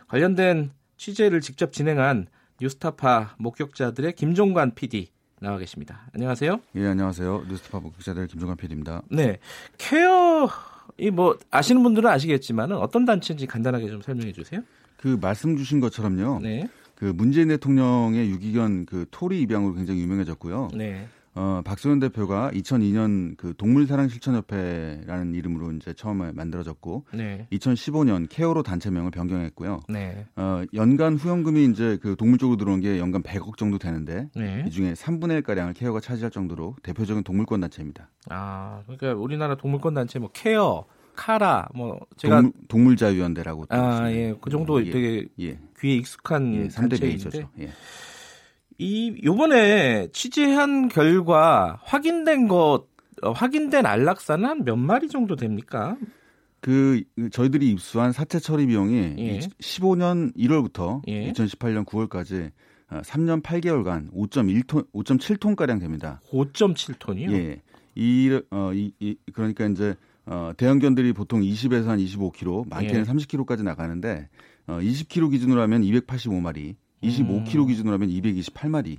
관련된 0.08 0.72
취재를 0.96 1.40
직접 1.40 1.72
진행한 1.72 2.26
뉴스타파 2.60 3.36
목격자들의 3.38 4.14
김종관 4.14 4.74
PD 4.74 5.10
나와 5.40 5.58
계십니다. 5.58 6.00
안녕하세요. 6.14 6.60
예, 6.76 6.86
안녕하세요. 6.86 7.44
뉴스타파 7.48 7.80
목격자들 7.80 8.26
김종관 8.28 8.56
PD입니다. 8.56 9.02
네. 9.10 9.38
케어 9.78 10.48
이 10.98 11.10
뭐 11.10 11.36
아시는 11.50 11.82
분들은 11.82 12.08
아시겠지만 12.08 12.72
어떤 12.72 13.04
단체인지 13.04 13.46
간단하게 13.46 13.88
좀 13.88 14.00
설명해 14.00 14.32
주세요. 14.32 14.62
그 14.96 15.18
말씀 15.20 15.56
주신 15.56 15.78
것처럼요. 15.80 16.40
네. 16.42 16.68
그 16.94 17.04
문재인 17.04 17.48
대통령의 17.48 18.30
유기견 18.30 18.86
그 18.86 19.04
토리 19.10 19.42
입양으로 19.42 19.74
굉장히 19.74 20.00
유명해졌고요. 20.00 20.70
네. 20.74 21.06
어, 21.36 21.60
박소연 21.62 21.98
대표가 21.98 22.50
2002년 22.52 23.36
그 23.36 23.52
동물사랑 23.56 24.08
실천협회라는 24.08 25.34
이름으로 25.34 25.70
이제 25.72 25.92
처음에 25.92 26.32
만들어졌고, 26.32 27.04
네. 27.12 27.46
2015년 27.52 28.26
케어로 28.30 28.62
단체명을 28.62 29.10
변경했고요. 29.10 29.80
네. 29.90 30.26
어, 30.36 30.62
연간 30.72 31.16
후원금이 31.16 31.66
이제 31.66 31.98
그 32.00 32.16
동물 32.16 32.38
쪽으로 32.38 32.56
들어온 32.56 32.80
게 32.80 32.98
연간 32.98 33.22
100억 33.22 33.58
정도 33.58 33.76
되는데, 33.78 34.30
네. 34.34 34.64
이 34.66 34.70
중에 34.70 34.94
3분의 34.94 35.32
1 35.32 35.42
가량을 35.42 35.74
케어가 35.74 36.00
차지할 36.00 36.30
정도로 36.30 36.74
대표적인 36.82 37.22
동물권 37.22 37.60
단체입니다. 37.60 38.08
아, 38.30 38.80
그러니까 38.86 39.12
우리나라 39.12 39.56
동물권 39.56 39.92
단체 39.92 40.18
뭐 40.18 40.30
케어, 40.32 40.86
카라, 41.14 41.68
뭐 41.74 41.98
제가 42.16 42.42
동물, 42.68 42.96
자유연대라고 42.96 43.66
아, 43.70 44.10
예, 44.12 44.34
그 44.40 44.50
정도 44.50 44.84
예, 44.84 44.90
되게 44.90 45.26
예. 45.40 45.58
귀에 45.78 45.96
익숙한 45.96 46.54
예, 46.54 46.68
3대 46.68 47.00
베이저죠. 47.00 47.48
예. 47.58 47.70
이 48.78 49.18
요번에 49.24 50.08
취재한 50.12 50.88
결과 50.88 51.78
확인된 51.84 52.48
것 52.48 52.84
어, 53.22 53.32
확인된 53.32 53.86
안락사는 53.86 54.44
한 54.44 54.64
몇 54.64 54.76
마리 54.76 55.08
정도 55.08 55.36
됩니까? 55.36 55.96
그 56.60 57.02
저희들이 57.30 57.70
입수한 57.70 58.12
사체 58.12 58.38
처리 58.38 58.66
비용이 58.66 59.14
예. 59.18 59.38
15년 59.38 60.36
1월부터 60.36 61.00
예. 61.08 61.32
2018년 61.32 61.84
9월까지 61.86 62.50
3년 62.90 63.42
8개월간 63.42 64.12
5.1톤, 64.12 64.86
5.7톤 64.92 65.56
가량 65.56 65.78
됩니다. 65.78 66.20
5.7톤이요? 66.30 67.32
예. 67.32 67.62
이, 67.94 68.40
어, 68.50 68.72
이, 68.74 68.92
이 68.98 69.16
그러니까 69.32 69.66
이제 69.66 69.94
어, 70.26 70.52
대형견들이 70.56 71.12
보통 71.12 71.40
20에서 71.40 71.86
한 71.86 71.98
25kg, 71.98 72.68
많게는 72.68 73.00
예. 73.00 73.04
30kg까지 73.04 73.62
나가는데 73.62 74.28
어, 74.66 74.78
20kg 74.80 75.30
기준으로 75.30 75.60
하면 75.62 75.82
285마리, 75.82 76.74
25kg 77.06 77.58
음. 77.60 77.66
기준으로 77.66 77.94
하면 77.94 78.08
228마리. 78.08 78.98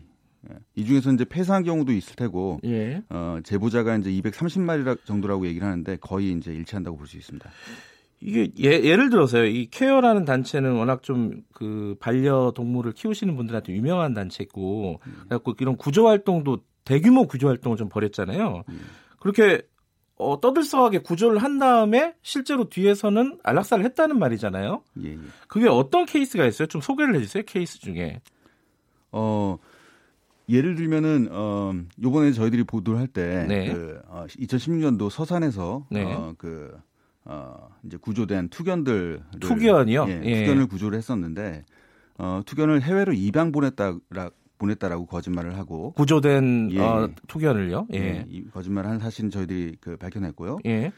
예. 0.49 0.55
이 0.75 0.85
중에서 0.85 1.11
이제 1.11 1.25
폐사한 1.25 1.63
경우도 1.63 1.91
있을 1.91 2.15
테고 2.15 2.59
예. 2.65 3.01
어, 3.09 3.39
제보자가 3.43 3.97
이제 3.97 4.09
230마리 4.11 5.05
정도라고 5.05 5.47
얘기를 5.47 5.67
하는데 5.67 5.97
거의 5.97 6.31
이제 6.31 6.53
일치한다고 6.53 6.97
볼 6.97 7.07
수 7.07 7.17
있습니다. 7.17 7.49
이게 8.19 8.49
예, 8.57 8.95
를 8.95 9.09
들어서요. 9.11 9.45
이 9.45 9.67
케어라는 9.69 10.25
단체는 10.25 10.73
워낙 10.73 11.03
좀 11.03 11.43
그 11.53 11.95
반려 11.99 12.51
동물을 12.55 12.91
키우시는 12.93 13.35
분들한테 13.35 13.73
유명한 13.73 14.13
단체고 14.13 14.99
음. 15.05 15.13
그래갖고 15.25 15.55
이런 15.59 15.75
구조 15.75 16.07
활동도 16.07 16.59
대규모 16.85 17.25
구조 17.27 17.47
활동을 17.47 17.77
좀 17.77 17.89
벌였잖아요. 17.89 18.63
음. 18.69 18.79
그렇게 19.19 19.61
어, 20.17 20.39
떠들썩하게 20.41 20.99
구조를 20.99 21.37
한 21.39 21.59
다음에 21.59 22.15
실제로 22.21 22.69
뒤에서는 22.69 23.39
안락사를 23.43 23.83
했다는 23.85 24.17
말이잖아요. 24.19 24.81
예, 25.03 25.11
예. 25.11 25.17
그게 25.47 25.67
어떤 25.67 26.05
케이스가 26.05 26.45
있어요? 26.45 26.67
좀 26.67 26.81
소개를 26.81 27.15
해주세요. 27.15 27.43
케이스 27.45 27.79
중에. 27.79 28.21
어, 29.11 29.57
예를 30.49 30.75
들면은 30.75 31.27
어 31.31 31.73
요번에 32.01 32.31
저희들이 32.31 32.63
보도를 32.63 32.99
할때 32.99 33.45
네. 33.47 33.73
그 33.73 33.99
어, 34.07 34.25
2016년도 34.29 35.09
서산에서 35.09 35.85
네. 35.91 36.03
어 36.03 36.33
그 36.37 36.71
어 37.29 37.69
이제 37.83 37.97
구조된 37.97 38.47
투견들 38.47 39.21
투견이요? 39.41 40.05
예, 40.07 40.21
예. 40.23 40.45
투견을 40.45 40.67
구조를 40.67 40.97
했었는데 40.97 41.65
어 42.17 42.41
투견을 42.45 42.81
해외로 42.81 43.11
입양 43.11 43.51
보냈다 43.51 43.97
보냈다라고 44.57 45.05
거짓말을 45.05 45.57
하고 45.57 45.91
구조된 45.93 46.69
예, 46.71 46.79
어, 46.79 47.09
투견을요. 47.27 47.87
예. 47.93 47.97
예. 47.97 48.25
이 48.27 48.45
거짓말을 48.49 48.89
한 48.89 48.99
사실은 48.99 49.29
저희들이 49.29 49.77
그 49.79 49.97
밝혀냈고요. 49.97 50.59
예. 50.65 50.91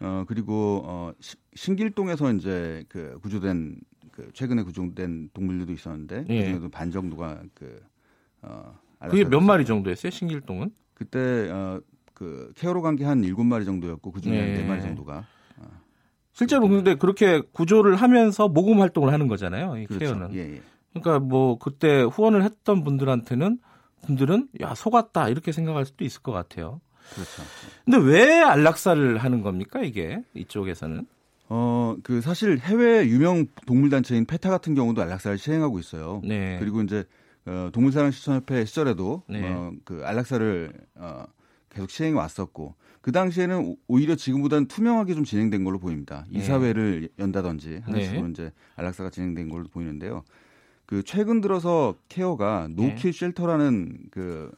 어 0.00 0.24
그리고 0.28 0.82
어 0.84 1.12
시, 1.20 1.36
신길동에서 1.54 2.32
이제 2.32 2.84
그 2.88 3.18
구조된 3.22 3.76
그 4.12 4.30
최근에 4.34 4.62
구조된 4.62 5.30
동물들도 5.32 5.72
있었는데 5.72 6.26
예. 6.28 6.40
그중에도 6.40 6.68
반 6.68 6.90
정도가 6.90 7.42
그어 7.54 8.74
그게 9.08 9.24
몇 9.24 9.40
마리 9.40 9.64
정도였어요? 9.64 10.10
신길동은? 10.10 10.70
그때 10.94 11.50
어그 11.50 12.52
케어로 12.56 12.82
간 12.82 12.96
게 12.96 13.04
한 13.04 13.24
일곱 13.24 13.44
마리 13.44 13.64
정도였고 13.64 14.12
그중에 14.12 14.38
네. 14.38 14.58
네 14.58 14.66
마리 14.68 14.82
정도가 14.82 15.26
어, 15.58 15.64
실제로 16.32 16.68
근데 16.68 16.94
그렇게 16.94 17.40
구조를 17.52 17.96
하면서 17.96 18.48
모금 18.48 18.80
활동을 18.80 19.12
하는 19.12 19.28
거잖아요. 19.28 19.76
이 19.78 19.86
그렇죠. 19.86 20.04
케어는. 20.14 20.34
예, 20.34 20.56
예. 20.56 20.62
그러니까 21.00 21.18
뭐 21.18 21.58
그때 21.58 22.02
후원을 22.02 22.42
했던 22.42 22.84
분들한테는 22.84 23.58
분들은 24.06 24.48
야 24.60 24.74
속았다 24.74 25.28
이렇게 25.28 25.52
생각할 25.52 25.84
수도 25.86 26.04
있을 26.04 26.22
것 26.22 26.32
같아요. 26.32 26.80
그렇죠. 27.14 27.42
근데 27.84 27.98
왜 27.98 28.42
안락사를 28.42 29.18
하는 29.18 29.42
겁니까 29.42 29.82
이게 29.82 30.22
이쪽에서는? 30.34 31.06
어, 31.48 31.96
그 32.02 32.20
사실 32.20 32.58
해외 32.58 33.06
유명 33.06 33.46
동물 33.66 33.90
단체인 33.90 34.24
페타 34.24 34.50
같은 34.50 34.74
경우도 34.74 35.00
안락사를 35.02 35.38
시행하고 35.38 35.78
있어요. 35.78 36.20
네. 36.24 36.58
그리고 36.58 36.82
이제 36.82 37.04
어, 37.46 37.70
동물사랑 37.72 38.10
실천협회 38.10 38.64
시절에도 38.64 39.22
네. 39.28 39.48
어, 39.48 39.72
그 39.84 40.02
안락사를 40.04 40.72
어, 40.96 41.24
계속 41.70 41.90
시행해 41.90 42.16
왔었고 42.16 42.74
그 43.00 43.12
당시에는 43.12 43.76
오히려 43.86 44.16
지금보다는 44.16 44.66
투명하게 44.66 45.14
좀 45.14 45.22
진행된 45.22 45.62
걸로 45.62 45.78
보입니다. 45.78 46.26
네. 46.28 46.40
이사회를 46.40 47.08
연다든지 47.20 47.82
하는 47.84 48.02
식으로 48.02 48.22
네. 48.22 48.30
이제 48.30 48.52
안락사가 48.74 49.10
진행된 49.10 49.48
걸로 49.48 49.68
보이는데요. 49.68 50.24
그 50.86 51.02
최근 51.02 51.40
들어서 51.40 51.94
케어가 52.08 52.68
노킬 52.70 53.12
네. 53.12 53.18
쉘터라는 53.18 53.98
그 54.10 54.50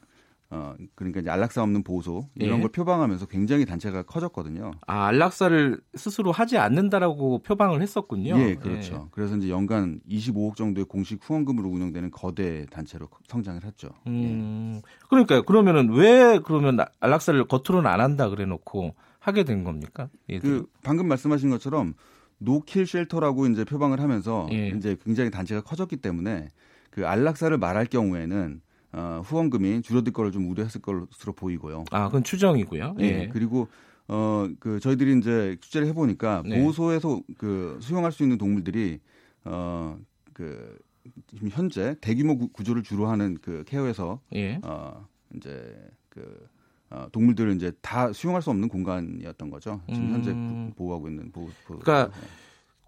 어, 0.50 0.74
그러니까 0.94 1.20
이제 1.20 1.28
안락사 1.28 1.62
없는 1.62 1.82
보호소 1.82 2.26
이런 2.36 2.58
예. 2.58 2.62
걸 2.62 2.70
표방하면서 2.70 3.26
굉장히 3.26 3.66
단체가 3.66 4.02
커졌거든요. 4.02 4.70
아, 4.86 5.06
안락사를 5.06 5.78
스스로 5.94 6.32
하지 6.32 6.56
않는다라고 6.56 7.42
표방을 7.42 7.82
했었군요. 7.82 8.38
예, 8.38 8.54
그렇죠. 8.54 8.94
예. 8.94 9.08
그래서 9.10 9.36
이제 9.36 9.50
연간 9.50 10.00
25억 10.08 10.56
정도의 10.56 10.86
공식 10.86 11.18
후원금으로 11.22 11.68
운영되는 11.68 12.10
거대 12.10 12.64
단체로 12.66 13.08
성장을 13.26 13.62
했죠. 13.62 13.90
음, 14.06 14.76
예. 14.76 14.82
그러니까 15.10 15.42
그러면은 15.42 15.90
왜 15.90 16.38
그러면 16.42 16.78
안락사를 17.00 17.44
겉으로는 17.44 17.90
안 17.90 18.00
한다 18.00 18.30
그래 18.30 18.46
놓고 18.46 18.94
하게 19.18 19.44
된 19.44 19.64
겁니까? 19.64 20.08
그 20.40 20.66
방금 20.82 21.08
말씀하신 21.08 21.50
것처럼 21.50 21.92
노킬 22.38 22.86
쉘터라고 22.86 23.46
이제 23.46 23.64
표방을 23.64 24.00
하면서 24.00 24.48
예. 24.52 24.68
이제 24.68 24.96
굉장히 25.04 25.30
단체가 25.30 25.60
커졌기 25.60 25.96
때문에 25.96 26.48
그 26.90 27.06
안락사를 27.06 27.56
말할 27.58 27.86
경우에는 27.86 28.60
어, 28.92 29.22
후원금이 29.24 29.82
줄어들 29.82 30.12
거를 30.12 30.32
좀 30.32 30.48
우려했을 30.48 30.80
것으로 30.80 31.32
보이고요. 31.34 31.84
아, 31.90 32.06
그건 32.06 32.22
추정이고요. 32.24 32.96
예. 33.00 33.04
예. 33.04 33.28
그리고 33.32 33.68
어, 34.08 34.48
그 34.58 34.80
저희들이 34.80 35.18
이제 35.18 35.56
취재를 35.60 35.86
해보니까 35.88 36.42
네. 36.46 36.60
보호소에서 36.60 37.20
그 37.36 37.78
수용할 37.82 38.10
수 38.12 38.22
있는 38.22 38.38
동물들이 38.38 39.00
어, 39.44 39.98
그 40.32 40.78
지금 41.26 41.48
현재 41.50 41.96
대규모 42.00 42.48
구조를 42.48 42.82
주로 42.82 43.06
하는 43.08 43.36
그 43.42 43.64
케어에서 43.66 44.20
예. 44.34 44.58
어, 44.62 45.06
이제 45.36 45.76
그 46.08 46.48
어, 46.90 47.06
동물들을 47.12 47.54
이제 47.56 47.72
다 47.82 48.12
수용할 48.12 48.40
수 48.42 48.50
없는 48.50 48.68
공간이었던 48.68 49.50
거죠. 49.50 49.80
지금 49.88 50.04
음. 50.04 50.14
현재 50.14 50.74
보호하고 50.76 51.08
있는 51.08 51.30
보호. 51.32 51.48
보호 51.66 51.78
그러니까 51.80 52.14
네. 52.14 52.26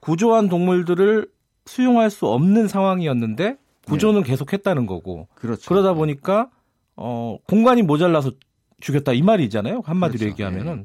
구조한 0.00 0.48
동물들을 0.48 1.28
수용할 1.66 2.10
수 2.10 2.26
없는 2.26 2.68
상황이었는데 2.68 3.58
구조는 3.86 4.22
네. 4.22 4.30
계속했다는 4.30 4.86
거고. 4.86 5.28
그렇죠. 5.34 5.68
그러다 5.68 5.90
네. 5.90 5.94
보니까 5.96 6.50
어, 6.96 7.38
공간이 7.46 7.82
모자라서 7.82 8.32
죽였다 8.80 9.12
이 9.12 9.22
말이잖아요. 9.22 9.82
한마디로 9.84 10.18
그렇죠. 10.18 10.30
얘기하면은. 10.30 10.76
네. 10.78 10.84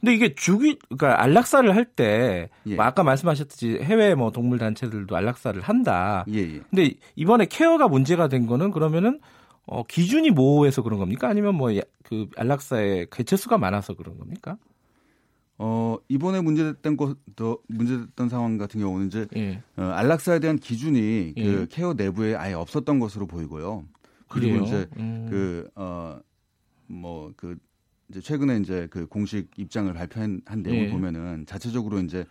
근데 0.00 0.14
이게 0.14 0.34
죽이 0.34 0.78
그러니까 0.90 1.22
안락사를 1.22 1.74
할때 1.74 2.50
예. 2.66 2.74
뭐 2.74 2.84
아까 2.84 3.02
말씀하셨듯이 3.02 3.78
해외 3.82 4.14
뭐 4.14 4.30
동물 4.30 4.58
단체들도 4.58 5.16
안락사를 5.16 5.60
한다. 5.62 6.26
예, 6.28 6.40
예. 6.40 6.60
근데 6.70 6.92
이번에 7.16 7.46
케어가 7.46 7.88
문제가 7.88 8.28
된 8.28 8.46
거는 8.46 8.70
그러면은 8.70 9.20
어 9.66 9.82
기준이 9.84 10.30
모호해서 10.30 10.82
그런 10.82 10.98
겁니까? 10.98 11.28
아니면 11.28 11.54
뭐 11.56 11.70
그 12.04 12.28
안락사의 12.36 13.08
개체 13.10 13.36
수가 13.36 13.56
많아서 13.58 13.94
그런 13.94 14.18
겁니까? 14.18 14.58
어 15.56 15.96
이번에 16.08 16.40
문제됐던 16.40 16.96
것도 16.96 17.62
문제됐던 17.68 18.28
상황 18.28 18.58
같은 18.58 18.80
경우는 18.80 19.06
이제 19.06 19.26
예. 19.36 19.62
어, 19.76 19.82
안락사에 19.82 20.40
대한 20.40 20.58
기준이 20.58 21.32
그 21.36 21.60
예. 21.62 21.66
케어 21.70 21.94
내부에 21.94 22.34
아예 22.34 22.52
없었던 22.54 22.98
것으로 22.98 23.26
보이고요. 23.26 23.84
그리고 24.28 24.52
그래요? 24.52 24.64
이제 24.64 24.86
음. 24.98 25.26
그 25.30 25.70
어 25.76 26.20
뭐 26.88 27.32
그 27.36 27.56
이제 28.10 28.20
최근에 28.20 28.58
이제 28.58 28.86
그 28.90 29.06
공식 29.06 29.48
입장을 29.56 29.90
발표한 29.94 30.42
한 30.44 30.62
내용을 30.62 30.86
예. 30.86 30.90
보면은 30.90 31.46
자체적으로 31.46 32.00
이제 32.00 32.26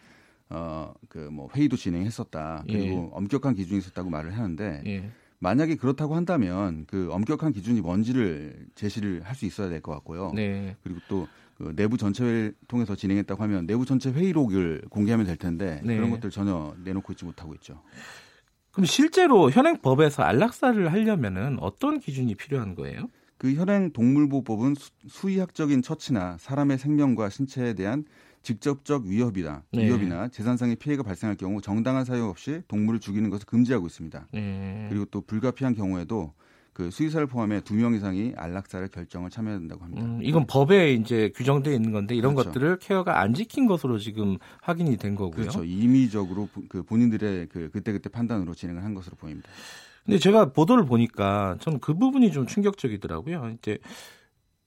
어 0.50 0.94
그 1.10 1.30
뭐 1.32 1.50
회의도 1.56 1.78
진행했었다 1.78 2.66
그리고 2.68 3.10
예. 3.12 3.18
엄격한 3.18 3.56
기준이 3.56 3.80
있었다고 3.80 4.10
말을 4.12 4.38
하는데 4.38 4.84
예. 4.86 5.10
만약에 5.44 5.76
그렇다고 5.76 6.16
한다면 6.16 6.86
그 6.88 7.10
엄격한 7.12 7.54
기준이 7.54 7.82
뭔지를 7.82 8.66
제시를 8.76 9.22
할 9.24 9.36
수 9.36 9.46
있어야 9.46 9.70
될 9.70 9.82
것 9.82 9.92
같고요. 9.92 10.32
네. 10.34 10.76
그리고 10.84 11.00
또 11.08 11.28
그 11.56 11.72
내부 11.76 11.98
전체 11.98 12.24
회의를 12.24 12.56
통해서 12.68 12.96
진행했다고 12.96 13.44
하면 13.44 13.68
내부 13.68 13.86
전체 13.86 14.12
회의록을 14.12 14.86
공개하면 14.90 15.26
될 15.26 15.38
텐데 15.38 15.82
네. 15.84 15.96
그런 15.96 16.10
것들 16.10 16.32
전혀 16.32 16.76
내놓고 16.84 17.14
있지 17.14 17.26
못하고 17.26 17.54
있죠. 17.56 17.82
그럼 18.72 18.86
실제로 18.86 19.52
현행 19.52 19.78
법에서 19.80 20.24
안락사를 20.24 20.92
하려면은 20.92 21.60
어떤 21.60 22.00
기준이 22.00 22.34
필요한 22.36 22.74
거예요? 22.74 23.08
그 23.38 23.54
현행 23.54 23.92
동물보호법은 23.92 24.76
수의학적인 25.08 25.84
처치나 25.84 26.38
사람의 26.40 26.80
생명과 26.80 27.30
신체에 27.30 27.74
대한 27.74 28.06
직접적 28.44 29.06
위협이나 29.06 29.64
네. 29.72 29.86
위협이나 29.86 30.28
재산상의 30.28 30.76
피해가 30.76 31.02
발생할 31.04 31.38
경우 31.38 31.62
정당한 31.62 32.06
사유 32.06 32.26
없이 32.26 32.62
동물을 32.68 33.00
죽이는 33.00 33.30
것을 33.30 33.46
금지하고 33.46 33.88
있습니다. 33.88 34.28
네. 34.34 34.86
그리고 34.90 35.06
또 35.06 35.22
불가피한 35.22 35.74
경우에도 35.76 36.34
그 36.74 36.90
수의사를 36.90 37.26
포함해 37.28 37.62
두 37.62 37.76
명 37.76 37.94
이상이 37.94 38.34
안락사를 38.36 38.88
결정을 38.88 39.30
참여해야 39.30 39.60
된다고 39.60 39.84
합니다. 39.86 40.04
음, 40.04 40.20
이건 40.24 40.48
법에 40.48 40.94
이제 40.94 41.32
규정되어 41.36 41.72
있는 41.72 41.92
건데 41.92 42.16
이런 42.16 42.34
그렇죠. 42.34 42.50
것들을 42.50 42.80
케어가 42.80 43.22
안 43.22 43.34
지킨 43.36 43.68
것으로 43.68 44.00
지금 44.00 44.38
확인이 44.62 44.98
된 44.98 45.16
거고요. 45.16 45.36
그렇죠. 45.36 45.64
임의적으로 45.64 46.50
그 46.70 46.82
본인들의 46.84 47.48
그 47.50 47.70
그때그때 47.72 48.10
판단으로 48.10 48.56
진행을 48.56 48.84
한 48.84 48.94
것으로 48.96 49.16
보입니다. 49.18 49.48
근데 50.04 50.18
제가 50.18 50.52
보도를 50.52 50.86
보니까 50.86 51.58
저는 51.62 51.80
그 51.80 51.94
부분이 51.94 52.32
좀 52.32 52.48
충격적이더라고요. 52.48 53.52
이제 53.60 53.78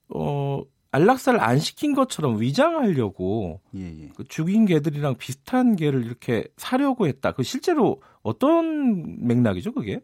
어 0.08 0.62
안락사를 0.96 1.38
안 1.40 1.58
시킨 1.58 1.94
것처럼 1.94 2.40
위장하려고 2.40 3.60
예, 3.74 3.82
예. 3.82 4.08
그 4.16 4.24
죽인 4.24 4.64
개들이랑 4.64 5.16
비슷한 5.16 5.76
개를 5.76 6.06
이렇게 6.06 6.48
사려고 6.56 7.06
했다. 7.06 7.32
그 7.32 7.42
실제로 7.42 8.00
어떤 8.22 9.26
맥락이죠, 9.26 9.72
그게? 9.72 10.00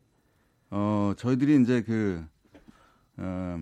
어 0.70 1.14
저희들이 1.16 1.62
이제 1.62 1.80
그 1.82 2.22
어, 3.16 3.58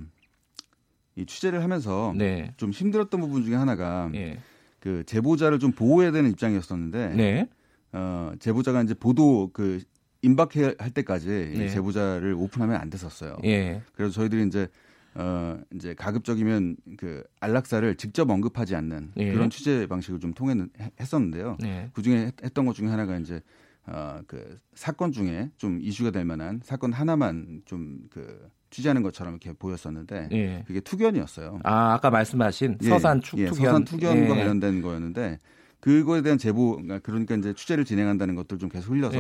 이 1.15 1.25
취재를 1.25 1.63
하면서 1.63 2.13
네. 2.17 2.53
좀 2.57 2.71
힘들었던 2.71 3.21
부분 3.21 3.45
중에 3.45 3.55
하나가 3.55 4.11
예. 4.15 4.39
그 4.81 5.05
제보자를 5.07 5.61
좀 5.61 5.71
보호해야 5.71 6.11
되는 6.11 6.31
입장이었었는데 6.31 7.15
네. 7.15 7.49
어 7.93 8.33
제보자가 8.41 8.83
이제 8.83 8.95
보도 8.95 9.51
그 9.53 9.81
임박할 10.23 10.91
때까지 10.95 11.29
네. 11.29 11.69
제보자를 11.69 12.35
오픈하면 12.35 12.75
안 12.81 12.91
됐었어요. 12.91 13.39
예. 13.45 13.83
그래서 13.95 14.15
저희들이 14.15 14.49
이제 14.49 14.67
어 15.15 15.59
이제 15.75 15.95
가급적이면 15.95 16.77
그 16.97 17.25
안락사를 17.41 17.97
직접 17.97 18.31
언급하지 18.31 18.77
않는 18.77 19.13
예. 19.17 19.33
그런 19.33 19.51
취재 19.51 19.87
방식을 19.87 20.21
좀 20.21 20.33
통했었는데요. 20.35 21.59
예. 21.65 21.91
그 21.93 22.03
중에 22.03 22.33
했던 22.45 22.65
것 22.67 22.75
중에 22.75 22.89
하나가 22.89 23.19
이제 23.19 23.41
어그 23.87 24.59
사건 24.75 25.11
중에 25.11 25.51
좀 25.57 25.81
이슈가 25.81 26.11
될 26.11 26.25
만한 26.25 26.61
사건 26.63 26.93
하나만 26.93 27.63
좀 27.65 28.01
그 28.11 28.51
취재하는 28.71 29.03
것처럼 29.03 29.35
이렇게 29.35 29.53
보였었는데 29.53 30.29
예. 30.33 30.65
그게 30.67 30.81
투견이었어요. 30.81 31.61
아 31.65 31.95
아까 31.95 32.11
말씀하신 32.11 32.79
예. 32.83 32.89
서산 32.89 33.21
투, 33.21 33.37
예. 33.37 33.47
투견 33.47 33.65
서산 33.65 33.85
투견과 33.85 34.37
예. 34.37 34.39
관련된 34.39 34.81
거였는데 34.81 35.39
그거에 35.81 36.23
대한 36.23 36.39
제보 36.39 36.73
그러니까, 36.77 36.99
그러니까 37.01 37.35
이제 37.35 37.53
취재를 37.53 37.85
진행한다는 37.85 38.35
것들 38.37 38.59
좀 38.59 38.69
계속 38.69 38.93
흘려서 38.93 39.19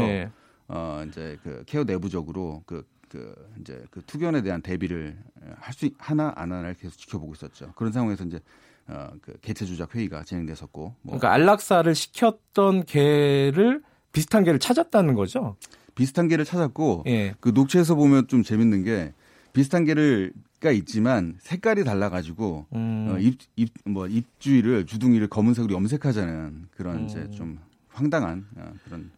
어 0.68 1.05
이제 1.09 1.37
그 1.42 1.64
케어 1.66 1.83
내부적으로 1.85 2.62
그, 2.64 2.87
그 3.11 3.35
이제 3.61 3.85
그 3.90 4.01
투견에 4.07 4.40
대한 4.42 4.62
대비를 4.62 5.18
할 5.59 5.75
수 5.75 5.90
하나 5.99 6.33
안 6.37 6.53
하나를 6.53 6.75
계속 6.75 6.96
지켜보고 6.96 7.33
있었죠. 7.35 7.73
그런 7.75 7.92
상황에서 7.92 8.25
이제 8.25 8.40
어그 8.88 9.38
개체 9.42 9.66
조작 9.66 9.94
회의가 9.94 10.23
진행됐었고. 10.23 10.81
뭐. 11.03 11.18
그러니까 11.18 11.33
안락사를 11.33 11.92
시켰던 11.94 12.85
개를 12.87 13.83
비슷한 14.12 14.44
개를 14.44 14.59
찾았다는 14.59 15.14
거죠. 15.14 15.57
비슷한 15.94 16.29
개를 16.29 16.44
찾았고 16.44 17.05
예. 17.09 17.35
그 17.40 17.51
녹취에서 17.51 17.94
보면 17.94 18.29
좀 18.29 18.42
재밌는 18.42 18.85
게 18.85 19.12
비슷한 19.53 19.85
개를가 19.85 20.70
있지만 20.73 21.37
색깔이 21.40 21.85
달라가지고 21.85 22.66
음. 22.75 23.09
어, 23.11 23.18
입입 23.18 23.73
뭐 23.85 24.07
입주위를 24.07 24.87
주둥이를 24.87 25.27
검은색으로 25.29 25.75
염색하자는 25.75 26.68
그런 26.77 26.96
음. 26.96 27.05
이제 27.07 27.29
좀 27.31 27.59
황당한 27.88 28.46
어, 28.57 28.73
그런 28.85 29.11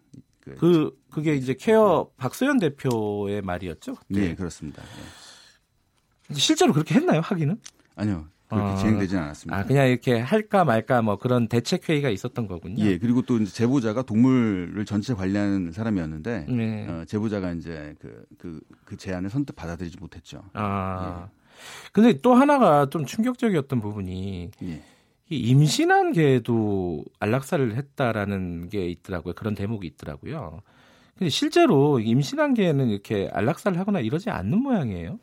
그, 0.43 0.55
그 0.57 0.99
그게 1.11 1.35
이제 1.35 1.55
케어 1.55 2.11
박소연 2.17 2.59
대표의 2.59 3.43
말이었죠. 3.43 3.97
네, 4.09 4.35
그렇습니다. 4.35 4.83
네. 4.83 6.35
실제로 6.35 6.73
그렇게 6.73 6.95
했나요? 6.95 7.21
하기는? 7.21 7.59
아니요. 7.97 8.27
그렇게 8.49 8.73
어, 8.73 8.77
진행되지는 8.77 9.23
않았습니다. 9.23 9.59
아, 9.59 9.65
그냥 9.65 9.89
이렇게 9.89 10.19
할까 10.19 10.65
말까 10.65 11.01
뭐 11.01 11.17
그런 11.17 11.49
대책 11.49 11.89
회의가 11.89 12.11
있었던 12.11 12.47
거군요. 12.47 12.85
예, 12.85 12.99
그리고 12.99 13.23
또 13.23 13.39
이제 13.39 13.51
제보자가 13.51 14.03
동물을 14.03 14.85
전체 14.85 15.15
관리하는 15.15 15.73
사람이었는데 15.73 16.47
네. 16.51 16.87
어, 16.89 17.05
제보자가 17.07 17.53
이제 17.53 17.95
그, 17.99 18.27
그, 18.39 18.61
그 18.85 18.97
제안을 18.97 19.31
선뜻 19.31 19.57
받아들이지 19.57 19.97
못했죠. 19.99 20.43
아. 20.53 21.29
예. 21.29 21.43
근데 21.93 22.21
또 22.21 22.35
하나가 22.35 22.87
좀 22.91 23.07
충격적이었던 23.07 23.81
부분이 23.81 24.51
예. 24.65 24.83
임신한 25.37 26.13
개도 26.13 27.05
안락사를 27.19 27.77
했다라는 27.77 28.69
게 28.69 28.87
있더라고요. 28.89 29.35
그런 29.35 29.55
대목이 29.55 29.87
있더라고요. 29.87 30.63
근데 31.19 31.29
실제로 31.29 32.01
임신한 32.01 32.55
개는 32.55 32.89
이렇게 32.89 33.29
안락사를 33.33 33.79
하거나 33.79 34.01
이러지 34.01 34.31
않는 34.31 34.59
모양이에요. 34.59 35.19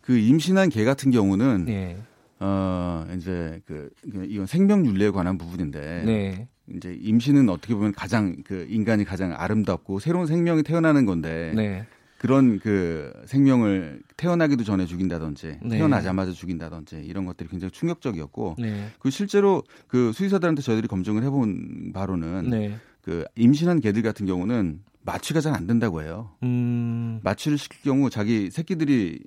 그 0.00 0.16
임신한 0.16 0.70
개 0.70 0.84
같은 0.84 1.10
경우는 1.10 1.66
네. 1.66 1.98
어 2.40 3.06
이제 3.16 3.60
그 3.66 3.90
이건 4.04 4.46
생명윤리에 4.46 5.10
관한 5.10 5.38
부분인데 5.38 6.02
네. 6.06 6.48
이제 6.74 6.96
임신은 7.00 7.48
어떻게 7.48 7.74
보면 7.74 7.92
가장 7.92 8.36
그 8.44 8.66
인간이 8.70 9.04
가장 9.04 9.34
아름답고 9.36 9.98
새로운 9.98 10.26
생명이 10.26 10.62
태어나는 10.62 11.04
건데 11.04 11.52
네. 11.54 11.86
그런 12.18 12.58
그 12.58 13.12
생명을 13.26 14.02
태어나기도 14.16 14.64
전에 14.64 14.86
죽인다든지 14.86 15.58
네. 15.62 15.78
태어나자마자 15.78 16.32
죽인다든지 16.32 16.96
이런 16.96 17.24
것들이 17.24 17.48
굉장히 17.48 17.70
충격적이었고 17.70 18.56
네. 18.58 18.88
그 18.98 19.10
실제로 19.10 19.62
그 19.86 20.12
수의사들한테 20.12 20.62
저희들이 20.62 20.88
검증을 20.88 21.22
해본 21.22 21.92
바로는 21.94 22.50
네. 22.50 22.76
그 23.02 23.24
임신한 23.36 23.80
개들 23.80 24.02
같은 24.02 24.26
경우는 24.26 24.80
마취가 25.02 25.40
잘 25.40 25.54
안 25.54 25.66
된다고 25.66 26.02
해요. 26.02 26.30
음. 26.42 27.20
마취를 27.22 27.56
시킬 27.56 27.80
경우 27.82 28.10
자기 28.10 28.50
새끼들이 28.50 29.20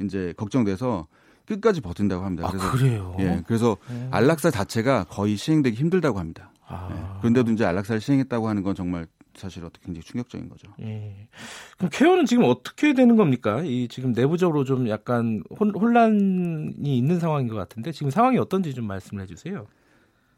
이제 0.00 0.32
걱정돼서 0.36 1.08
끝까지 1.46 1.80
버틴다고 1.80 2.24
합니다. 2.24 2.48
아, 2.48 2.50
그래서, 2.50 2.72
그래요? 2.72 3.16
예, 3.20 3.42
그래서 3.46 3.76
네. 3.88 4.08
안락사 4.10 4.50
자체가 4.50 5.04
거의 5.04 5.36
시행되기 5.36 5.76
힘들다고 5.76 6.18
합니다. 6.18 6.50
아. 6.66 6.88
예, 6.90 7.20
그런데도 7.20 7.52
이제 7.52 7.64
안락사를 7.64 8.00
시행했다고 8.00 8.48
하는 8.48 8.62
건 8.62 8.74
정말 8.74 9.06
사실 9.36 9.64
어떻게 9.64 9.86
굉장히 9.86 10.02
충격적인 10.04 10.48
거죠. 10.48 10.72
예. 10.80 11.28
그럼 11.76 11.90
케어는 11.92 12.26
지금 12.26 12.44
어떻게 12.44 12.94
되는 12.94 13.16
겁니까? 13.16 13.62
이 13.62 13.88
지금 13.88 14.12
내부적으로 14.12 14.64
좀 14.64 14.88
약간 14.88 15.42
혼, 15.58 15.70
혼란이 15.70 16.74
있는 16.78 17.20
상황인 17.20 17.48
것 17.48 17.54
같은데 17.54 17.92
지금 17.92 18.10
상황이 18.10 18.38
어떤지 18.38 18.74
좀 18.74 18.86
말씀을 18.86 19.22
해주세요. 19.22 19.66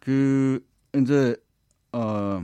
그 0.01 0.65
이제 0.95 1.37
어. 1.93 2.43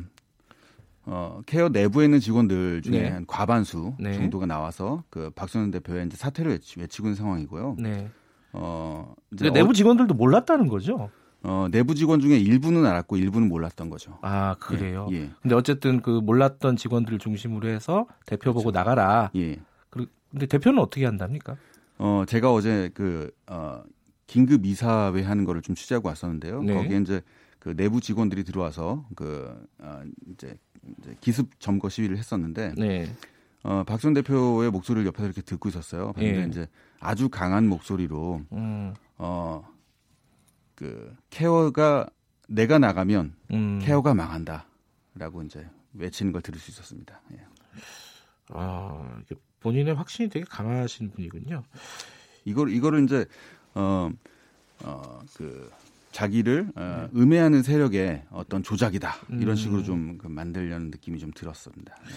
어, 1.07 1.43
케어 1.45 1.69
내부에 1.69 2.07
있는 2.07 2.19
직원들 2.19 2.81
중에 2.81 3.03
네. 3.03 3.09
한 3.11 3.27
과반수 3.27 3.95
네. 3.99 4.14
정도가 4.14 4.47
나와서 4.47 5.05
그 5.11 5.31
박선현 5.35 5.71
대표의 5.71 6.07
이제 6.07 6.17
사퇴를 6.17 6.53
외치, 6.79 7.03
고 7.03 7.09
있는 7.09 7.14
상황이고요. 7.14 7.77
네. 7.79 8.09
어, 8.55 9.14
이제 9.33 9.51
내부 9.51 9.75
직원들도 9.75 10.14
몰랐다는 10.14 10.69
거죠. 10.69 11.11
어, 11.44 11.68
내부 11.70 11.94
직원 11.94 12.20
중에 12.20 12.38
일부는 12.38 12.87
알았고 12.87 13.18
일부는 13.18 13.48
몰랐던 13.48 13.90
거죠. 13.90 14.18
아 14.22 14.57
그래요. 14.59 15.07
예. 15.12 15.16
예. 15.16 15.30
근데 15.42 15.54
어쨌든 15.54 16.00
그 16.00 16.11
몰랐던 16.11 16.76
직원들을 16.76 17.18
중심으로 17.18 17.68
해서 17.68 18.07
대표 18.26 18.52
보고 18.52 18.70
그렇죠. 18.70 18.78
나가라. 18.78 19.30
예. 19.37 19.61
근데 19.90 20.46
대표는 20.46 20.80
어떻게 20.80 21.04
한답니까? 21.04 21.57
어 21.98 22.24
제가 22.26 22.52
어제 22.52 22.90
그 22.94 23.30
어, 23.46 23.83
긴급 24.26 24.64
이사회 24.64 25.22
하는 25.22 25.44
거를 25.44 25.61
좀 25.61 25.74
취재하고 25.74 26.09
왔었는데요. 26.09 26.62
네. 26.62 26.74
거기에 26.74 26.98
이제 26.98 27.22
그 27.59 27.76
내부 27.76 28.00
직원들이 28.00 28.44
들어와서 28.44 29.04
그 29.14 29.54
어, 29.78 30.02
이제, 30.33 30.57
이제 30.98 31.14
기습 31.20 31.61
점거 31.61 31.90
시위를 31.90 32.16
했었는데 32.16 32.72
네. 32.78 33.07
어, 33.62 33.85
박선 33.87 34.14
대표의 34.14 34.70
목소리를 34.70 35.07
옆에서 35.07 35.26
이렇게 35.26 35.42
듣고 35.42 35.68
있었어요. 35.68 36.12
근데 36.14 36.33
네. 36.33 36.46
이제 36.48 36.68
아주 37.00 37.28
강한 37.28 37.68
목소리로 37.68 38.40
음. 38.52 38.94
어, 39.18 39.62
그 40.75 41.15
케어가 41.31 42.09
내가 42.49 42.79
나가면 42.79 43.35
음. 43.53 43.79
케어가 43.83 44.15
망한다라고 44.15 45.43
이제 45.45 45.69
외치는 45.95 46.33
걸 46.33 46.43
들을 46.43 46.59
수 46.59 46.71
있었습니다. 46.71 47.21
예. 47.33 47.41
아, 48.49 49.21
본인의 49.61 49.95
확신이 49.95 50.29
되게 50.29 50.45
강하신 50.49 51.11
분이군요. 51.13 51.63
이걸 52.45 52.71
이거를 52.71 53.05
이제 53.05 53.25
어 53.75 54.11
어, 54.83 55.23
그 55.35 55.71
자기를 56.13 56.71
어, 56.77 57.09
네. 57.13 57.21
음해하는 57.21 57.63
세력의 57.63 58.25
어떤 58.31 58.63
조작이다 58.63 59.15
이런 59.31 59.57
식으로 59.57 59.81
음. 59.81 59.85
좀그 59.85 60.29
만들려는 60.29 60.91
느낌이 60.91 61.19
좀 61.19 61.33
들었습니다. 61.33 61.95
네. 62.05 62.13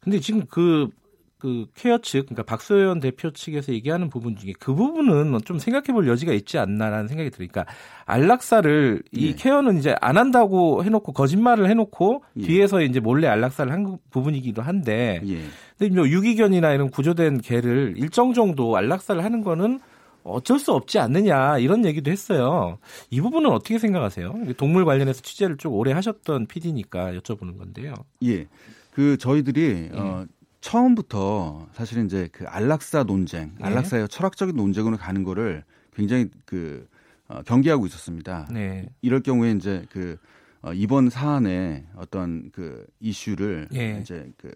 근데 0.00 0.20
지금 0.20 0.46
그 0.46 0.88
그 1.38 1.66
케어 1.74 1.98
측, 1.98 2.26
그러니까 2.26 2.42
박소연 2.42 2.98
대표 2.98 3.30
측에서 3.30 3.72
얘기하는 3.72 4.10
부분 4.10 4.36
중에 4.36 4.52
그 4.58 4.74
부분은 4.74 5.38
좀 5.44 5.58
생각해 5.58 5.92
볼 5.92 6.08
여지가 6.08 6.32
있지 6.32 6.58
않나라는 6.58 7.06
생각이 7.06 7.30
들으니까 7.30 7.64
안락사를 8.06 9.02
이 9.12 9.28
예. 9.28 9.34
케어는 9.34 9.78
이제 9.78 9.94
안 10.00 10.16
한다고 10.16 10.82
해놓고 10.82 11.12
거짓말을 11.12 11.70
해놓고 11.70 12.24
예. 12.38 12.42
뒤에서 12.42 12.82
이제 12.82 12.98
몰래 12.98 13.28
안락사를 13.28 13.70
한 13.72 13.98
부분이기도 14.10 14.62
한데 14.62 15.20
예. 15.24 15.42
근데 15.78 15.94
뭐 15.94 16.08
유기견이나 16.08 16.72
이런 16.72 16.90
구조된 16.90 17.40
개를 17.40 17.94
일정 17.96 18.32
정도 18.34 18.76
안락사를 18.76 19.22
하는 19.22 19.44
거는 19.44 19.78
어쩔 20.24 20.58
수 20.58 20.72
없지 20.72 20.98
않느냐 20.98 21.58
이런 21.58 21.84
얘기도 21.84 22.10
했어요. 22.10 22.78
이 23.10 23.20
부분은 23.20 23.50
어떻게 23.50 23.78
생각하세요? 23.78 24.34
동물 24.56 24.84
관련해서 24.84 25.22
취재를 25.22 25.56
좀 25.56 25.72
오래 25.72 25.92
하셨던 25.92 26.46
PD니까 26.46 27.12
여쭤보는 27.12 27.58
건데요. 27.58 27.94
예. 28.24 28.48
그 28.90 29.16
저희들이 29.16 29.90
예. 29.94 29.96
어 29.96 30.26
처음부터 30.60 31.68
사실은 31.72 32.06
이제 32.06 32.28
그 32.32 32.46
안락사 32.46 33.04
논쟁, 33.04 33.52
네. 33.58 33.64
안락사의 33.64 34.08
철학적인 34.08 34.56
논쟁으로 34.56 34.96
가는 34.96 35.22
거를 35.22 35.64
굉장히 35.94 36.28
그 36.44 36.88
어, 37.28 37.42
경계하고 37.42 37.86
있었습니다. 37.86 38.48
네. 38.50 38.88
이럴 39.02 39.20
경우에 39.20 39.52
이제 39.52 39.84
그 39.90 40.16
어, 40.62 40.72
이번 40.72 41.10
사안의 41.10 41.84
어떤 41.96 42.50
그 42.52 42.86
이슈를 43.00 43.68
네. 43.70 43.98
이제 44.00 44.30
그 44.36 44.50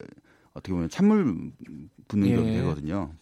어떻게 0.54 0.72
보면 0.72 0.88
찬물 0.88 1.52
붓는 2.08 2.28
예. 2.28 2.58
되거든요. 2.58 3.12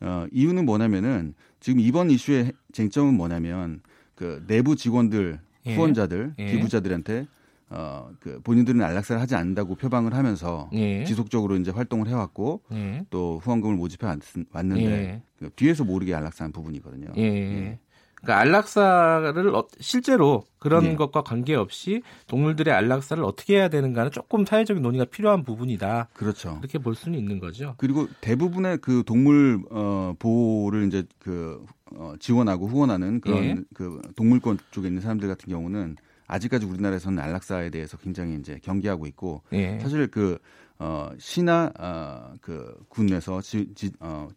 어, 0.00 0.26
이유는 0.30 0.64
뭐냐면은 0.64 1.34
지금 1.60 1.80
이번 1.80 2.10
이슈의 2.10 2.52
쟁점은 2.72 3.14
뭐냐면 3.14 3.80
그 4.14 4.44
내부 4.46 4.76
직원들, 4.76 5.40
예. 5.66 5.74
후원자들, 5.74 6.34
예. 6.38 6.52
기부자들한테 6.52 7.26
어, 7.68 8.10
그 8.20 8.40
본인들은 8.42 8.80
안락사를 8.80 9.20
하지 9.20 9.34
않는다고 9.34 9.74
표방을 9.74 10.14
하면서 10.14 10.70
예. 10.72 11.04
지속적으로 11.04 11.56
이제 11.56 11.70
활동을 11.70 12.08
해왔고 12.08 12.62
예. 12.72 13.04
또 13.10 13.40
후원금을 13.42 13.74
모집해 13.76 14.06
왔는데 14.52 14.84
예. 14.84 15.22
그 15.38 15.50
뒤에서 15.56 15.84
모르게 15.84 16.14
안락사한 16.14 16.52
부분이거든요. 16.52 17.12
예. 17.16 17.22
예. 17.22 17.78
그러니까 18.14 18.40
안락사를 18.40 19.54
어, 19.54 19.66
실제로 19.78 20.44
그런 20.58 20.84
예. 20.84 20.94
것과 20.96 21.22
관계없이 21.22 22.02
동물들의 22.28 22.72
안락사를 22.72 23.22
어떻게 23.22 23.56
해야 23.56 23.68
되는가는 23.68 24.10
조금 24.10 24.46
사회적인 24.46 24.82
논의가 24.82 25.04
필요한 25.06 25.44
부분이다. 25.44 26.08
그렇죠. 26.12 26.56
그렇게 26.58 26.78
볼 26.78 26.94
수는 26.94 27.18
있는 27.18 27.40
거죠. 27.40 27.74
그리고 27.78 28.08
대부분의 28.20 28.78
그 28.78 29.02
동물 29.04 29.60
어, 29.70 30.14
보호를 30.18 30.86
이제 30.86 31.04
그 31.18 31.64
어, 31.94 32.14
지원하고 32.18 32.66
후원하는 32.66 33.20
그런 33.20 33.64
그 33.74 34.00
동물권 34.16 34.58
쪽에 34.70 34.88
있는 34.88 35.02
사람들 35.02 35.28
같은 35.28 35.52
경우는 35.52 35.96
아직까지 36.26 36.66
우리나라에서는 36.66 37.22
안락사에 37.22 37.70
대해서 37.70 37.96
굉장히 37.96 38.36
이제 38.36 38.58
경계하고 38.62 39.06
있고 39.06 39.42
예. 39.52 39.78
사실 39.80 40.08
그 40.08 40.38
어, 40.78 41.10
시나 41.18 41.72
어, 41.78 42.34
그 42.40 42.76
군에서 42.88 43.40
지, 43.40 43.72
지, 43.74 43.90
어, 44.00 44.28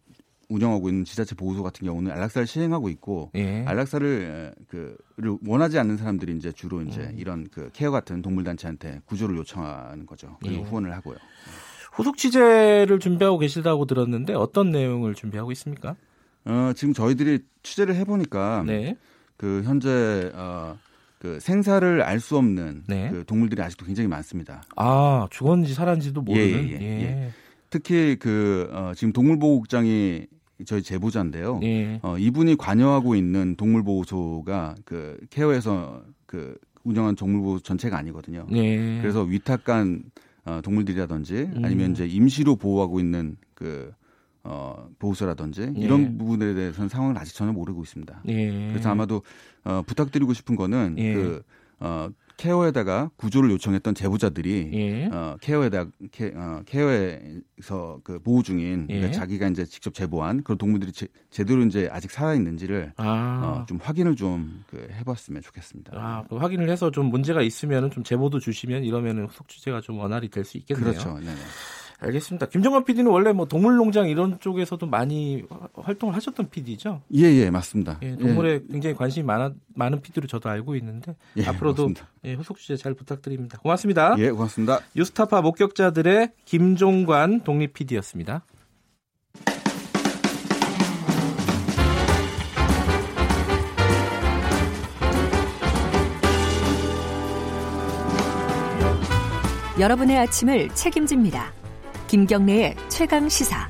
운영하고 0.48 0.88
있는 0.88 1.04
지자체 1.04 1.34
보호소 1.34 1.62
같은 1.62 1.86
경우는 1.86 2.10
안락사를 2.10 2.46
시행하고 2.46 2.88
있고 2.90 3.30
예. 3.36 3.64
안락사를 3.66 4.54
그를 4.68 5.38
원하지 5.46 5.78
않는 5.78 5.96
사람들이 5.96 6.36
이제 6.36 6.50
주로 6.52 6.82
이제 6.82 7.02
음. 7.02 7.14
이런 7.16 7.48
그 7.50 7.70
케어 7.72 7.90
같은 7.90 8.20
동물 8.20 8.44
단체한테 8.44 9.00
구조를 9.04 9.36
요청하는 9.36 10.06
거죠. 10.06 10.36
그리고 10.40 10.62
예. 10.62 10.64
후원을 10.64 10.92
하고요. 10.94 11.16
후속 11.92 12.16
취재를 12.16 12.98
준비하고 12.98 13.38
계시다고 13.38 13.84
들었는데 13.84 14.34
어떤 14.34 14.70
내용을 14.70 15.14
준비하고 15.14 15.52
있습니까? 15.52 15.96
어, 16.44 16.72
지금 16.74 16.94
저희들이 16.94 17.40
취재를 17.62 17.94
해보니까 17.96 18.64
네. 18.66 18.96
그 19.36 19.62
현재 19.64 20.32
어, 20.34 20.76
그 21.20 21.38
생사를 21.38 22.02
알 22.02 22.18
수 22.18 22.38
없는 22.38 22.84
네. 22.88 23.10
그 23.10 23.24
동물들이 23.26 23.60
아직도 23.62 23.84
굉장히 23.84 24.08
많습니다. 24.08 24.62
아 24.76 25.28
죽었는지 25.30 25.74
살았는지도 25.74 26.22
모르는. 26.22 26.68
예, 26.68 26.72
예, 26.72 26.80
예. 26.80 27.02
예. 27.02 27.30
특히 27.68 28.16
그 28.18 28.68
어, 28.72 28.92
지금 28.96 29.12
동물보호국장이 29.12 30.26
저희 30.66 30.82
제보자인데요. 30.82 31.60
예. 31.62 32.00
어, 32.02 32.16
이분이 32.18 32.56
관여하고 32.56 33.14
있는 33.14 33.54
동물보호소가 33.56 34.76
그 34.84 35.18
케어에서 35.28 36.02
그 36.24 36.56
운영한 36.84 37.16
동물보호 37.16 37.60
전체가 37.60 37.98
아니거든요. 37.98 38.46
예. 38.52 38.98
그래서 39.02 39.22
위탁간 39.22 40.04
어, 40.46 40.60
동물들이라든지 40.64 41.50
아니면 41.62 41.90
음. 41.90 41.92
이제 41.92 42.06
임시로 42.06 42.56
보호하고 42.56 42.98
있는 42.98 43.36
그 43.54 43.92
어, 44.42 44.88
보호소라든지 44.98 45.72
예. 45.76 45.80
이런 45.80 46.16
부분에 46.18 46.54
대해서는 46.54 46.88
상황을 46.88 47.18
아직 47.18 47.34
전혀 47.34 47.52
모르고 47.52 47.82
있습니다. 47.82 48.22
예. 48.28 48.68
그래서 48.70 48.88
아마도 48.90 49.22
어, 49.64 49.82
부탁드리고 49.86 50.32
싶은 50.32 50.56
거는 50.56 50.94
예. 50.98 51.14
그 51.14 51.42
어, 51.80 52.08
케어에다가 52.36 53.10
구조를 53.16 53.50
요청했던 53.50 53.94
제보자들이 53.94 54.70
예. 54.72 55.06
어, 55.12 55.36
케어에다 55.42 55.84
케, 56.10 56.32
어, 56.34 56.62
케어에서 56.64 58.00
그 58.02 58.18
보호 58.18 58.42
중인 58.42 58.86
예. 58.88 58.94
그러니까 58.94 59.18
자기가 59.18 59.48
이제 59.48 59.66
직접 59.66 59.92
제보한 59.92 60.42
그런 60.42 60.56
동물들이 60.56 60.90
제, 60.92 61.06
제대로 61.28 61.62
이제 61.64 61.88
아직 61.92 62.10
살아 62.10 62.34
있는지를 62.34 62.94
아. 62.96 63.42
어, 63.62 63.66
좀 63.66 63.78
확인을 63.82 64.16
좀 64.16 64.64
그 64.70 64.88
해봤으면 64.92 65.42
좋겠습니다. 65.42 65.92
아, 65.94 66.24
그 66.28 66.36
확인을 66.36 66.70
해서 66.70 66.90
좀 66.90 67.06
문제가 67.10 67.42
있으면은 67.42 67.90
좀 67.90 68.04
제보도 68.04 68.38
주시면 68.38 68.84
이러면은 68.84 69.26
후속 69.26 69.48
취재가 69.48 69.80
좀 69.82 69.98
원활히 69.98 70.28
될 70.28 70.44
수 70.44 70.56
있겠네요. 70.58 70.92
그렇죠. 70.92 71.18
네 71.18 71.34
알겠습니다. 72.00 72.46
김정관 72.46 72.84
PD는 72.84 73.10
원래 73.10 73.32
뭐 73.32 73.46
동물농장 73.46 74.08
이런 74.08 74.40
쪽에서도 74.40 74.84
많이 74.86 75.44
활동을 75.74 76.14
하셨던 76.16 76.48
PD죠? 76.50 77.02
예, 77.14 77.24
예, 77.24 77.50
맞습니다. 77.50 77.98
예, 78.02 78.16
동물에 78.16 78.54
예. 78.54 78.60
굉장히 78.70 78.96
관심이 78.96 79.24
많아, 79.24 79.52
많은 79.74 80.00
PD로 80.00 80.26
저도 80.26 80.48
알고 80.48 80.74
있는데 80.76 81.14
예, 81.36 81.44
앞으로도 81.44 81.92
예, 82.24 82.34
후속 82.34 82.58
취재 82.58 82.76
잘 82.76 82.94
부탁드립니다. 82.94 83.58
고맙습니다. 83.62 84.14
예, 84.18 84.30
고맙습니다. 84.30 84.80
뉴스타파 84.96 85.42
목격자들의 85.42 86.32
김종관 86.46 87.42
독립 87.42 87.74
PD였습니다. 87.74 88.44
여러분의 99.78 100.18
아침을 100.18 100.68
책임집니다. 100.74 101.59
김경래의 102.10 102.74
최강 102.88 103.28
시사. 103.28 103.68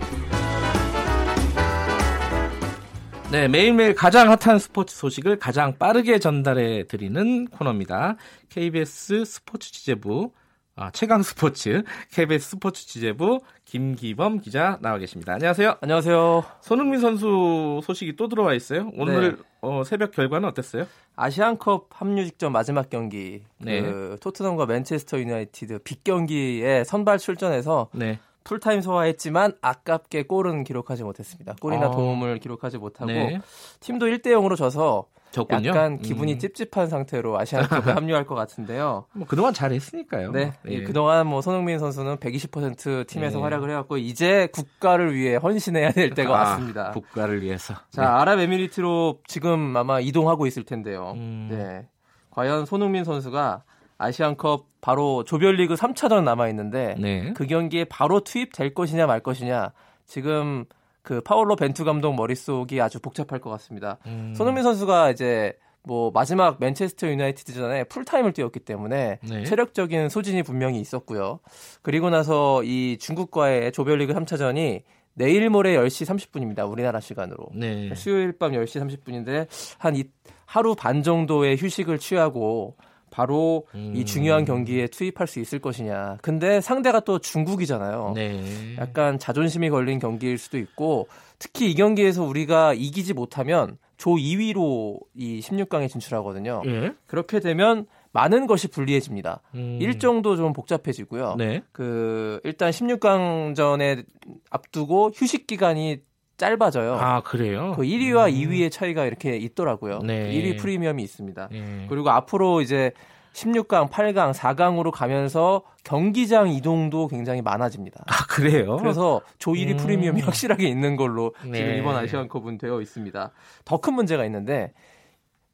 네, 3.30 3.48
매일매일 3.48 3.94
가장 3.94 4.30
핫한 4.30 4.58
스포츠 4.58 4.96
소식을 4.96 5.38
가장 5.38 5.76
빠르게 5.76 6.18
전달해 6.18 6.86
드리는 6.86 7.44
코너입니다. 7.48 8.16
KBS 8.48 9.26
스포츠 9.26 9.70
취재부 9.70 10.32
아, 10.74 10.90
최강 10.92 11.22
스포츠 11.22 11.82
KBS 12.12 12.52
스포츠 12.52 12.86
취재부 12.86 13.40
김기범 13.66 14.40
기자 14.40 14.78
나와 14.80 14.96
계십니다. 14.96 15.34
안녕하세요. 15.34 15.76
안녕하세요. 15.82 16.42
손흥민 16.62 17.00
선수 17.00 17.82
소식이 17.84 18.16
또 18.16 18.28
들어와 18.28 18.54
있어요. 18.54 18.90
오늘 18.94 19.36
네. 19.36 19.42
어, 19.60 19.84
새벽 19.84 20.12
결과는 20.12 20.48
어땠어요? 20.48 20.86
아시안컵 21.14 21.88
합류 21.90 22.24
직전 22.24 22.52
마지막 22.52 22.88
경기 22.88 23.42
네. 23.58 23.82
그 23.82 24.16
토트넘과 24.22 24.64
맨체스터 24.64 25.18
유나이티드 25.18 25.80
빅 25.80 26.02
경기에 26.04 26.84
선발 26.84 27.18
출전해서 27.18 27.90
네. 27.92 28.18
풀타임 28.50 28.80
소화했지만 28.80 29.52
아깝게 29.62 30.24
골은 30.24 30.64
기록하지 30.64 31.04
못했습니다. 31.04 31.54
골이나 31.60 31.86
아. 31.86 31.90
도움을 31.92 32.40
기록하지 32.40 32.78
못하고 32.78 33.06
네. 33.06 33.40
팀도 33.78 34.06
1대 34.06 34.26
0으로 34.26 34.56
져서 34.56 35.06
졌군요. 35.30 35.68
약간 35.68 35.98
기분이 35.98 36.32
음. 36.32 36.38
찝찝한 36.40 36.88
상태로 36.88 37.38
아시안컵에 37.38 37.92
합류할 37.94 38.26
것 38.26 38.34
같은데요. 38.34 39.04
뭐 39.12 39.28
그동안 39.28 39.54
잘했으니까요. 39.54 40.32
네, 40.32 40.52
예. 40.66 40.82
그동안 40.82 41.28
뭐 41.28 41.40
손흥민 41.42 41.78
선수는 41.78 42.16
120% 42.16 43.06
팀에서 43.06 43.38
예. 43.38 43.42
활약을 43.44 43.70
해왔고 43.70 43.98
이제 43.98 44.48
국가를 44.52 45.14
위해 45.14 45.36
헌신해야 45.36 45.92
될 45.92 46.10
때가 46.10 46.30
아, 46.30 46.40
왔습니다. 46.40 46.90
국가를 46.90 47.42
위해서. 47.42 47.74
자, 47.90 48.02
네. 48.02 48.08
아랍에미리트로 48.08 49.20
지금 49.28 49.76
아마 49.76 50.00
이동하고 50.00 50.48
있을 50.48 50.64
텐데요. 50.64 51.12
음. 51.14 51.46
네. 51.52 51.86
과연 52.30 52.66
손흥민 52.66 53.04
선수가 53.04 53.62
아시안컵 54.00 54.66
바로 54.80 55.24
조별리그 55.24 55.74
3차전 55.74 56.24
남아 56.24 56.48
있는데 56.48 56.96
네. 56.98 57.32
그 57.34 57.46
경기에 57.46 57.84
바로 57.84 58.20
투입될 58.20 58.72
것이냐 58.74 59.06
말 59.06 59.20
것이냐 59.20 59.72
지금 60.06 60.64
그 61.02 61.20
파울로 61.20 61.54
벤투 61.56 61.84
감독 61.84 62.14
머릿속이 62.14 62.80
아주 62.80 62.98
복잡할 62.98 63.40
것 63.40 63.50
같습니다. 63.50 63.98
음. 64.06 64.32
손흥민 64.34 64.62
선수가 64.62 65.10
이제 65.10 65.52
뭐 65.82 66.10
마지막 66.12 66.58
맨체스터 66.60 67.08
유나이티드전에 67.08 67.84
풀타임을 67.84 68.32
뛰었기 68.32 68.60
때문에 68.60 69.18
네. 69.22 69.44
체력적인 69.44 70.08
소진이 70.08 70.42
분명히 70.42 70.80
있었고요. 70.80 71.40
그리고 71.82 72.10
나서 72.10 72.62
이 72.64 72.98
중국과의 72.98 73.72
조별리그 73.72 74.12
3차전이 74.14 74.82
내일 75.14 75.50
모레 75.50 75.76
10시 75.76 76.06
30분입니다. 76.06 76.70
우리나라 76.70 77.00
시간으로. 77.00 77.48
네. 77.54 77.94
수요일 77.94 78.32
밤 78.32 78.52
10시 78.52 79.04
30분인데 79.04 79.46
한 79.78 79.96
이, 79.96 80.04
하루 80.46 80.74
반 80.74 81.02
정도의 81.02 81.56
휴식을 81.56 81.98
취하고 81.98 82.76
바로 83.10 83.66
음. 83.74 83.92
이 83.94 84.04
중요한 84.04 84.44
경기에 84.44 84.86
투입할 84.86 85.26
수 85.26 85.40
있을 85.40 85.58
것이냐. 85.58 86.18
근데 86.22 86.60
상대가 86.60 87.00
또 87.00 87.18
중국이잖아요. 87.18 88.12
네. 88.14 88.76
약간 88.78 89.18
자존심이 89.18 89.70
걸린 89.70 89.98
경기일 89.98 90.38
수도 90.38 90.58
있고 90.58 91.08
특히 91.38 91.70
이 91.70 91.74
경기에서 91.74 92.22
우리가 92.22 92.74
이기지 92.74 93.14
못하면 93.14 93.78
조 93.96 94.12
2위로 94.12 94.98
이 95.14 95.40
16강에 95.40 95.88
진출하거든요. 95.90 96.62
예? 96.66 96.94
그렇게 97.06 97.40
되면 97.40 97.86
많은 98.12 98.46
것이 98.46 98.68
불리해집니다. 98.68 99.42
음. 99.54 99.78
일정도 99.80 100.36
좀 100.36 100.52
복잡해지고요. 100.52 101.36
네. 101.36 101.62
그 101.72 102.40
일단 102.44 102.70
16강전에 102.70 104.04
앞두고 104.50 105.12
휴식 105.14 105.46
기간이 105.46 106.00
짧아져요. 106.40 106.94
아, 106.94 107.20
그래요? 107.20 107.74
그 107.76 107.82
1위와 107.82 108.28
음. 108.28 108.34
2위의 108.34 108.70
차이가 108.72 109.04
이렇게 109.04 109.36
있더라고요. 109.36 109.98
네. 110.00 110.32
1위 110.32 110.58
프리미엄이 110.58 111.02
있습니다. 111.02 111.48
네. 111.52 111.86
그리고 111.88 112.10
앞으로 112.10 112.62
이제 112.62 112.92
16강, 113.34 113.90
8강, 113.90 114.32
4강으로 114.32 114.90
가면서 114.90 115.62
경기장 115.84 116.48
이동도 116.48 117.06
굉장히 117.08 117.42
많아집니다. 117.42 118.02
아, 118.06 118.26
그래요? 118.28 118.76
그래서 118.78 119.20
조 119.38 119.52
1위 119.52 119.72
음. 119.72 119.76
프리미엄이 119.76 120.20
확실하게 120.22 120.66
있는 120.66 120.96
걸로 120.96 121.34
네. 121.44 121.58
지금 121.58 121.74
이번 121.76 121.96
아시안컵은 121.96 122.58
되어 122.58 122.80
있습니다. 122.80 123.30
더 123.64 123.76
큰 123.78 123.94
문제가 123.94 124.24
있는데 124.24 124.72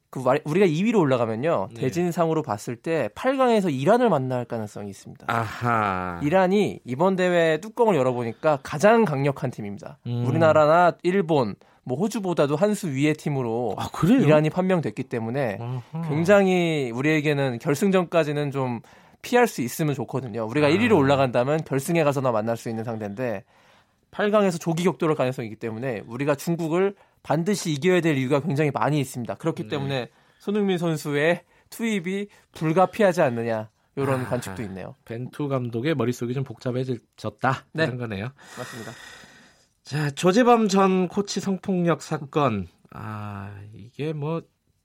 그 0.09 0.23
우리가 0.45 0.65
2위로 0.65 0.99
올라가면요. 0.99 1.69
네. 1.73 1.81
대진상으로 1.81 2.41
봤을 2.41 2.75
때 2.77 3.09
8강에서 3.15 3.73
이란을 3.73 4.09
만날 4.09 4.45
가능성이 4.45 4.89
있습니다. 4.89 5.25
아하. 5.27 6.19
이란이 6.23 6.79
이번 6.85 7.15
대회 7.17 7.59
뚜껑을 7.59 7.95
열어보니까 7.95 8.59
가장 8.63 9.03
강력한 9.03 9.51
팀입니다. 9.51 9.97
음. 10.07 10.25
우리나라나 10.25 10.93
일본, 11.03 11.55
뭐 11.83 11.97
호주보다도 11.97 12.55
한 12.55 12.73
수 12.73 12.89
위의 12.89 13.13
팀으로 13.15 13.75
아, 13.77 13.89
이란이 14.03 14.49
판명됐기 14.49 15.03
때문에 15.03 15.57
아하. 15.59 16.07
굉장히 16.07 16.89
우리에게는 16.93 17.59
결승전까지는 17.59 18.51
좀 18.51 18.79
피할 19.21 19.47
수 19.47 19.61
있으면 19.61 19.93
좋거든요. 19.93 20.45
우리가 20.45 20.67
아. 20.67 20.69
1위로 20.69 20.95
올라간다면 20.97 21.63
결승에 21.65 22.03
가서나 22.03 22.31
만날 22.31 22.55
수 22.55 22.69
있는 22.69 22.83
상대인데 22.85 23.43
8강에서 24.11 24.59
조기 24.59 24.83
격돌할 24.85 25.15
가능성이 25.17 25.47
있기 25.49 25.57
때문에 25.59 26.03
우리가 26.07 26.35
중국을 26.35 26.95
반드시 27.27 27.73
이겨야 27.73 27.99
될 27.99 28.17
이유가 28.17 28.39
굉장히 28.39 28.71
많이 28.71 29.01
있습니다. 29.01 29.35
그렇기 29.35 29.63
네. 29.63 29.69
때문에 29.69 30.09
손흥민 30.39 30.77
선수의 30.77 31.43
투입이 31.69 32.27
불가피하지 32.53 33.21
않느냐 33.21 33.69
이런 33.97 34.21
아, 34.21 34.29
관측도 34.29 34.63
있네요. 34.63 34.95
벤투 35.03 35.49
감독의 35.49 35.95
머릿속이 35.95 36.33
좀 36.33 36.45
복잡해졌다 36.45 37.65
네. 37.73 37.85
그런 37.85 37.97
거네요. 37.97 38.29
맞습니다. 38.57 38.91
자 39.83 40.09
조재범 40.11 40.69
전 40.69 41.09
코치 41.09 41.41
성폭력 41.41 42.01
사건 42.01 42.69
아 42.91 43.53
이게 43.73 44.13
뭐 44.13 44.41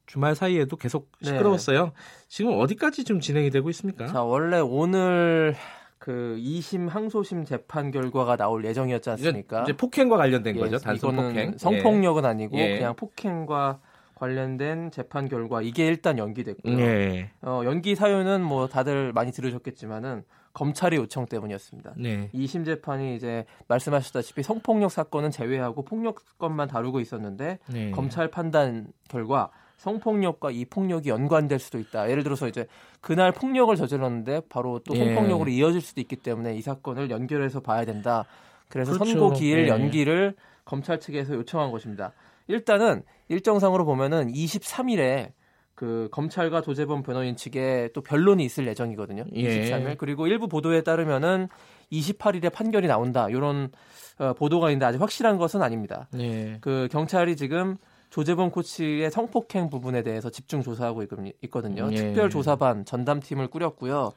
주말 0.06 0.34
사이에도 0.34 0.76
계속 0.76 1.12
네. 1.20 1.28
시끄러웠어요. 1.28 1.84
네. 1.84 1.92
지금 2.26 2.58
어디까지 2.58 3.04
좀 3.04 3.20
진행이 3.20 3.50
되고 3.50 3.70
있습니까? 3.70 4.08
자 4.08 4.24
원래 4.24 4.58
오늘 4.58 5.54
그 6.02 6.36
2심 6.40 6.88
항소심 6.88 7.44
재판 7.44 7.92
결과가 7.92 8.34
나올 8.36 8.64
예정이었지 8.64 9.08
않습니까? 9.10 9.62
이제 9.62 9.72
폭행과 9.76 10.16
관련된 10.16 10.56
예, 10.56 10.60
거죠. 10.60 10.78
단순 10.78 11.14
폭행. 11.14 11.56
성폭력은 11.56 12.24
예. 12.24 12.26
아니고 12.26 12.58
예. 12.58 12.78
그냥 12.78 12.96
폭행과 12.96 13.78
관련된 14.16 14.90
재판 14.90 15.28
결과 15.28 15.62
이게 15.62 15.86
일단 15.86 16.18
연기됐고요. 16.18 16.76
예. 16.80 17.30
어, 17.42 17.62
연기 17.64 17.94
사유는 17.94 18.42
뭐 18.42 18.66
다들 18.66 19.12
많이 19.12 19.30
들으셨겠지만은 19.30 20.24
검찰의 20.54 20.98
요청 20.98 21.26
때문이었습니다. 21.26 21.94
네. 21.98 22.30
2심 22.34 22.66
재판이 22.66 23.14
이제 23.14 23.44
말씀하셨다시피 23.68 24.42
성폭력 24.42 24.90
사건은 24.90 25.30
제외하고 25.30 25.84
폭력 25.84 26.36
건만 26.36 26.66
다루고 26.66 26.98
있었는데 26.98 27.60
네. 27.68 27.90
검찰 27.92 28.28
판단 28.28 28.88
결과 29.08 29.52
성폭력과 29.82 30.52
이 30.52 30.64
폭력이 30.64 31.08
연관될 31.08 31.58
수도 31.58 31.80
있다. 31.80 32.08
예를 32.08 32.22
들어서 32.22 32.46
이제 32.46 32.66
그날 33.00 33.32
폭력을 33.32 33.74
저질렀는데 33.74 34.42
바로 34.48 34.78
또 34.78 34.94
예. 34.94 35.04
성폭력으로 35.04 35.50
예. 35.50 35.56
이어질 35.56 35.80
수도 35.80 36.00
있기 36.00 36.14
때문에 36.16 36.54
이 36.54 36.62
사건을 36.62 37.10
연결해서 37.10 37.58
봐야 37.60 37.84
된다. 37.84 38.24
그래서 38.68 38.92
그렇죠. 38.92 39.10
선고 39.10 39.32
기일 39.32 39.64
예. 39.64 39.68
연기를 39.68 40.36
검찰 40.64 41.00
측에서 41.00 41.34
요청한 41.34 41.72
것입니다. 41.72 42.12
일단은 42.46 43.02
일정상으로 43.28 43.84
보면은 43.84 44.32
23일에 44.32 45.32
그 45.74 46.08
검찰과 46.12 46.60
도재범 46.62 47.02
변호인 47.02 47.34
측에 47.34 47.88
또 47.92 48.02
변론이 48.02 48.44
있을 48.44 48.68
예정이거든요. 48.68 49.24
예. 49.34 49.64
23일 49.64 49.98
그리고 49.98 50.28
일부 50.28 50.46
보도에 50.46 50.82
따르면은 50.82 51.48
28일에 51.90 52.52
판결이 52.52 52.86
나온다. 52.86 53.28
이런 53.28 53.72
어, 54.20 54.32
보도가 54.34 54.70
있는데 54.70 54.86
아직 54.86 55.00
확실한 55.00 55.38
것은 55.38 55.60
아닙니다. 55.60 56.06
예. 56.20 56.58
그 56.60 56.86
경찰이 56.92 57.34
지금 57.34 57.78
조재범 58.12 58.50
코치의 58.50 59.10
성폭행 59.10 59.70
부분에 59.70 60.02
대해서 60.02 60.28
집중 60.28 60.62
조사하고 60.62 61.02
있거든요. 61.02 61.88
예. 61.92 61.96
특별 61.96 62.28
조사반 62.28 62.84
전담팀을 62.84 63.48
꾸렸고요. 63.48 64.12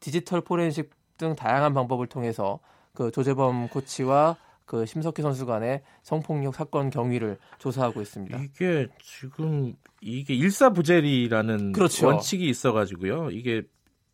디지털 0.00 0.42
포렌식 0.42 0.90
등 1.16 1.34
다양한 1.34 1.72
방법을 1.72 2.08
통해서 2.08 2.60
그 2.92 3.10
조재범 3.10 3.68
코치와 3.68 4.36
그 4.66 4.84
심석희 4.84 5.22
선수 5.22 5.46
간의 5.46 5.80
성폭력 6.02 6.54
사건 6.54 6.90
경위를 6.90 7.38
조사하고 7.58 8.02
있습니다. 8.02 8.38
이게 8.38 8.86
지금 9.02 9.74
이게 10.02 10.34
일사부재리라는 10.34 11.72
그렇죠. 11.72 12.06
원칙이 12.06 12.46
있어 12.50 12.72
가지고요. 12.72 13.30
이게 13.30 13.62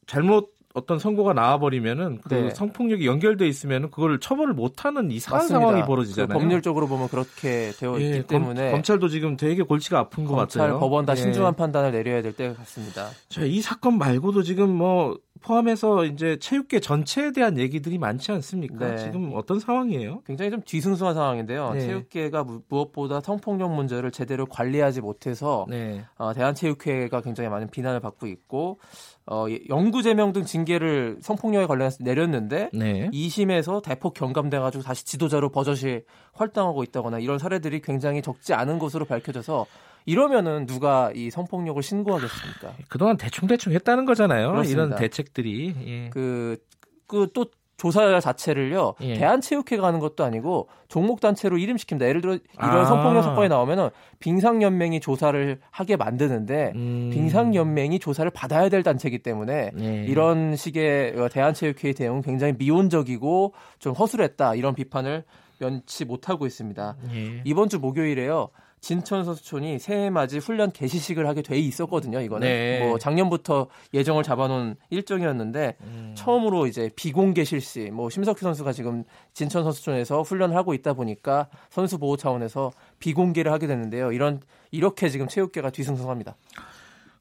잘못 0.07 0.54
어떤 0.75 0.99
선고가 0.99 1.33
나와버리면은 1.35 2.19
그 2.29 2.35
네. 2.35 2.51
성폭력이 2.51 3.07
연결돼 3.07 3.47
있으면은 3.47 3.91
그걸 3.93 4.19
처벌을 4.19 4.55
못하는 4.55 5.09
이상한 5.13 5.45
맞습니다. 5.45 5.61
상황이 5.61 5.87
벌어지잖아요. 5.87 6.29
그 6.29 6.35
법률적으로 6.35 6.89
보면 6.89 7.09
그렇게 7.09 7.71
되어 7.79 7.99
예, 8.01 8.07
있기 8.17 8.27
때문에 8.27 8.73
검, 8.73 8.83
찰도 8.83 9.09
지금 9.09 9.37
되게 9.37 9.63
골치가 9.63 10.01
아픈 10.01 10.25
것 10.25 10.35
검찰, 10.35 10.63
같아요. 10.63 10.81
법원 10.81 11.07
다 11.07 11.13
예. 11.13 11.17
신중한 11.17 11.55
판단을 11.55 11.93
내려야 11.93 12.23
될 12.23 12.33
때 12.35 12.53
같습니다. 12.55 13.09
자, 13.29 13.43
이 13.45 13.61
사건 13.61 13.99
말고도 13.99 14.43
지금 14.43 14.69
뭐 14.71 15.17
포함해서 15.44 16.07
이제 16.07 16.38
체육계 16.38 16.80
전체에 16.80 17.33
대한 17.33 17.59
얘기들이 17.59 17.98
많지 17.98 18.33
않습니까? 18.33 18.92
네. 18.92 18.96
지금 18.96 19.33
어떤 19.35 19.61
상황이에요? 19.61 20.22
굉장히 20.26 20.50
좀 20.50 20.62
뒤숭숭한 20.64 21.14
상황인데요. 21.14 21.72
네. 21.74 21.80
체육계가 21.80 22.46
무엇보다 22.68 23.20
성폭력 23.20 23.74
문제를 23.74 24.11
제대로 24.11 24.46
관리하지 24.46 25.02
못해서 25.02 25.66
네. 25.68 26.02
어, 26.16 26.33
대한체육회가 26.33 27.20
굉장히 27.20 27.50
많은 27.50 27.68
비난을 27.68 28.00
받고 28.00 28.26
있고 28.26 28.80
어, 29.26 29.44
영구 29.68 30.02
제명 30.02 30.33
등 30.33 30.44
징계를 30.44 31.18
성폭력에 31.20 31.66
관련해서 31.66 31.98
내렸는데 32.00 32.70
네. 32.72 33.11
2심에서 33.11 33.83
대폭 33.83 34.14
경감돼가지고 34.14 34.83
다시 34.83 35.04
지도자로 35.04 35.50
버젓이 35.50 36.04
활동하고 36.33 36.83
있다거나 36.85 37.18
이런 37.18 37.38
사례들이 37.38 37.83
굉장히 37.83 38.22
적지 38.22 38.54
않은 38.54 38.78
것으로 38.78 39.04
밝혀져서 39.04 39.66
이러면은 40.07 40.67
누가 40.67 41.11
이 41.14 41.31
성폭력을 41.31 41.83
신고하겠습니까? 41.83 42.75
그동안 42.88 43.17
대충대충 43.17 43.73
했다는 43.73 44.05
거잖아요. 44.05 44.51
그렇습니다. 44.53 44.83
이런 44.85 44.97
대책들이. 44.97 45.75
예. 45.87 46.11
그, 46.11 46.59
그 47.07 47.29
또 47.33 47.47
조사 47.77 48.21
자체를요 48.21 48.95
예. 49.01 49.14
대한체육회가 49.14 49.87
하는 49.87 49.99
것도 49.99 50.25
아니고 50.25 50.69
종목 50.88 51.21
단체로 51.21 51.57
이름시킵니다. 51.57 52.03
예를 52.03 52.21
들어 52.21 52.35
이런 52.35 52.77
아. 52.79 52.85
성폭력 52.85 53.25
사건이 53.25 53.49
나오면은 53.49 53.90
빙상연맹이 54.21 55.01
조사를 55.01 55.61
하게 55.71 55.97
만드는데 55.97 56.73
음. 56.77 57.11
빙상연맹이 57.12 57.99
조사를 57.99 58.31
받아야 58.31 58.69
될 58.69 58.83
단체이기 58.83 59.19
때문에 59.19 59.73
예. 59.81 60.05
이런 60.05 60.55
식의 60.57 61.29
대한체육회의 61.31 61.95
대응은 61.95 62.23
굉장히 62.23 62.55
미온적이고 62.57 63.55
좀 63.81 63.93
허술했다 63.93 64.55
이런 64.55 64.75
비판을 64.75 65.25
면치 65.59 66.05
못하고 66.05 66.47
있습니다. 66.47 66.97
예. 67.12 67.43
이번 67.45 67.69
주 67.69 67.81
목요일에요. 67.81 68.51
진천 68.85 69.25
선수촌이 69.25 69.79
새해 69.79 70.11
맞이 70.11 70.37
훈련 70.37 70.70
개시식을 70.70 71.27
하게 71.27 71.40
돼 71.40 71.59
있었거든요. 71.59 72.20
이거는 72.20 72.47
네. 72.47 72.87
뭐 72.87 72.99
작년부터 72.99 73.68
예정을 73.94 74.23
잡아놓은 74.23 74.77
일정이었는데 74.90 75.77
음. 75.81 76.14
처음으로 76.14 76.66
이제 76.66 76.90
비공개 76.94 77.44
실시. 77.44 77.90
뭐 77.90 78.11
심석희 78.11 78.40
선수가 78.40 78.73
지금 78.73 79.05
진천 79.33 79.64
선수촌에서 79.64 80.20
훈련을 80.20 80.55
하고 80.55 80.75
있다 80.75 80.92
보니까 80.92 81.49
선수 81.70 81.97
보호 81.97 82.18
차원에서 82.18 82.73
비공개를 82.99 83.51
하게 83.51 83.66
됐는데요. 83.68 84.12
이런 84.12 84.42
이렇게 84.70 85.09
지금 85.09 85.29
체육계가 85.29 85.70
뒤숭숭합니다. 85.70 86.37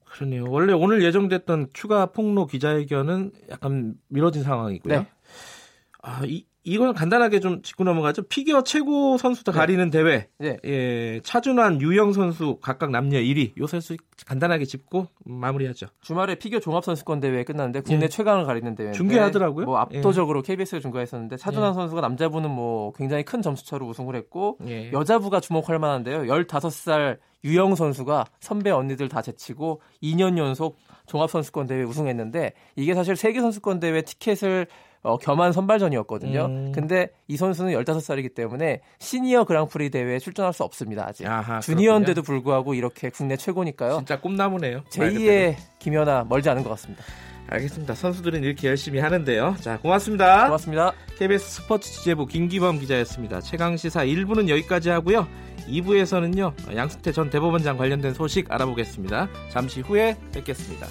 그러네요. 0.03 0.43
원래 0.49 0.73
오늘 0.73 1.01
예정됐던 1.01 1.69
추가 1.71 2.07
폭로 2.07 2.45
기자회견은 2.45 3.31
약간 3.49 3.95
미뤄진 4.09 4.43
상황이고요. 4.43 4.99
네. 4.99 5.07
아, 6.03 6.21
이, 6.25 6.45
이건 6.65 6.93
간단하게 6.93 7.39
좀 7.39 7.61
짚고 7.61 7.85
넘어가죠. 7.85 8.23
피겨 8.23 8.61
최고 8.63 9.17
선수도 9.17 9.51
네. 9.53 9.57
가리는 9.57 9.89
대회. 9.89 10.27
네. 10.37 10.57
예, 10.65 11.21
차준환, 11.23 11.81
유영 11.81 12.11
선수 12.11 12.57
각각 12.61 12.91
남녀 12.91 13.19
1위. 13.19 13.57
요 13.57 13.67
선수 13.67 13.95
간단하게 14.25 14.65
짚고 14.65 15.07
마무리하죠. 15.25 15.87
주말에 16.01 16.35
피겨 16.35 16.59
종합 16.59 16.83
선수권 16.83 17.21
대회 17.21 17.43
끝났는데 17.43 17.81
국내 17.81 18.05
예. 18.05 18.09
최강을 18.09 18.45
가리는 18.45 18.75
대회. 18.75 18.91
중계하더라고요. 18.91 19.65
뭐 19.65 19.77
압도적으로 19.77 20.39
예. 20.39 20.43
KBS가 20.43 20.79
중계했었는데 20.81 21.37
차준환 21.37 21.71
예. 21.71 21.73
선수가 21.73 22.01
남자분은 22.01 22.49
뭐 22.49 22.91
굉장히 22.93 23.23
큰 23.23 23.41
점수차로 23.41 23.87
우승을 23.87 24.15
했고 24.15 24.57
예. 24.67 24.91
여자부가 24.91 25.39
주목할 25.39 25.79
만한데요. 25.79 26.23
15살 26.23 27.17
유영 27.45 27.75
선수가 27.75 28.25
선배 28.39 28.71
언니들 28.71 29.09
다 29.09 29.21
제치고 29.21 29.81
2년 30.01 30.37
연속 30.37 30.77
종합 31.07 31.29
선수권 31.29 31.67
대회 31.67 31.83
우승했는데 31.83 32.53
이게 32.77 32.93
사실 32.93 33.15
세계 33.17 33.41
선수권 33.41 33.81
대회 33.81 34.01
티켓을 34.01 34.67
어, 35.03 35.17
겸한 35.17 35.51
선발전이었거든요. 35.51 36.45
음. 36.45 36.71
근데 36.73 37.09
이 37.27 37.35
선수는 37.35 37.73
15살이기 37.73 38.33
때문에 38.33 38.81
시니어 38.99 39.43
그랑프리 39.43 39.89
대회에 39.89 40.17
출전할 40.17 40.53
수 40.53 40.63
없습니다. 40.63 41.05
아직. 41.05 41.27
아하, 41.27 41.59
주니어인데도 41.59 42.21
불구하고 42.21 42.73
이렇게 42.73 43.09
국내 43.09 43.35
최고니까요. 43.35 43.97
진짜 43.97 44.19
꿈나무네요. 44.19 44.83
제2의 44.89 45.55
김연아 45.79 46.25
멀지 46.29 46.49
않은 46.49 46.63
것 46.63 46.69
같습니다. 46.71 47.03
알겠습니다. 47.49 47.93
선수들은 47.93 48.43
이렇게 48.43 48.69
열심히 48.69 48.99
하는데요. 48.99 49.57
자, 49.59 49.77
고맙습니다. 49.77 50.45
고맙습니다. 50.45 50.93
KBS 51.17 51.61
스포츠 51.61 51.91
취재부 51.91 52.25
김기범 52.25 52.79
기자였습니다. 52.79 53.41
최강 53.41 53.75
시사 53.75 54.05
1부는 54.05 54.49
여기까지 54.49 54.89
하고요. 54.89 55.27
2부에서는요. 55.67 56.75
양승태 56.75 57.11
전 57.11 57.29
대법원장 57.29 57.77
관련된 57.77 58.13
소식 58.13 58.51
알아보겠습니다. 58.51 59.27
잠시 59.51 59.81
후에 59.81 60.17
뵙겠습니다. 60.33 60.87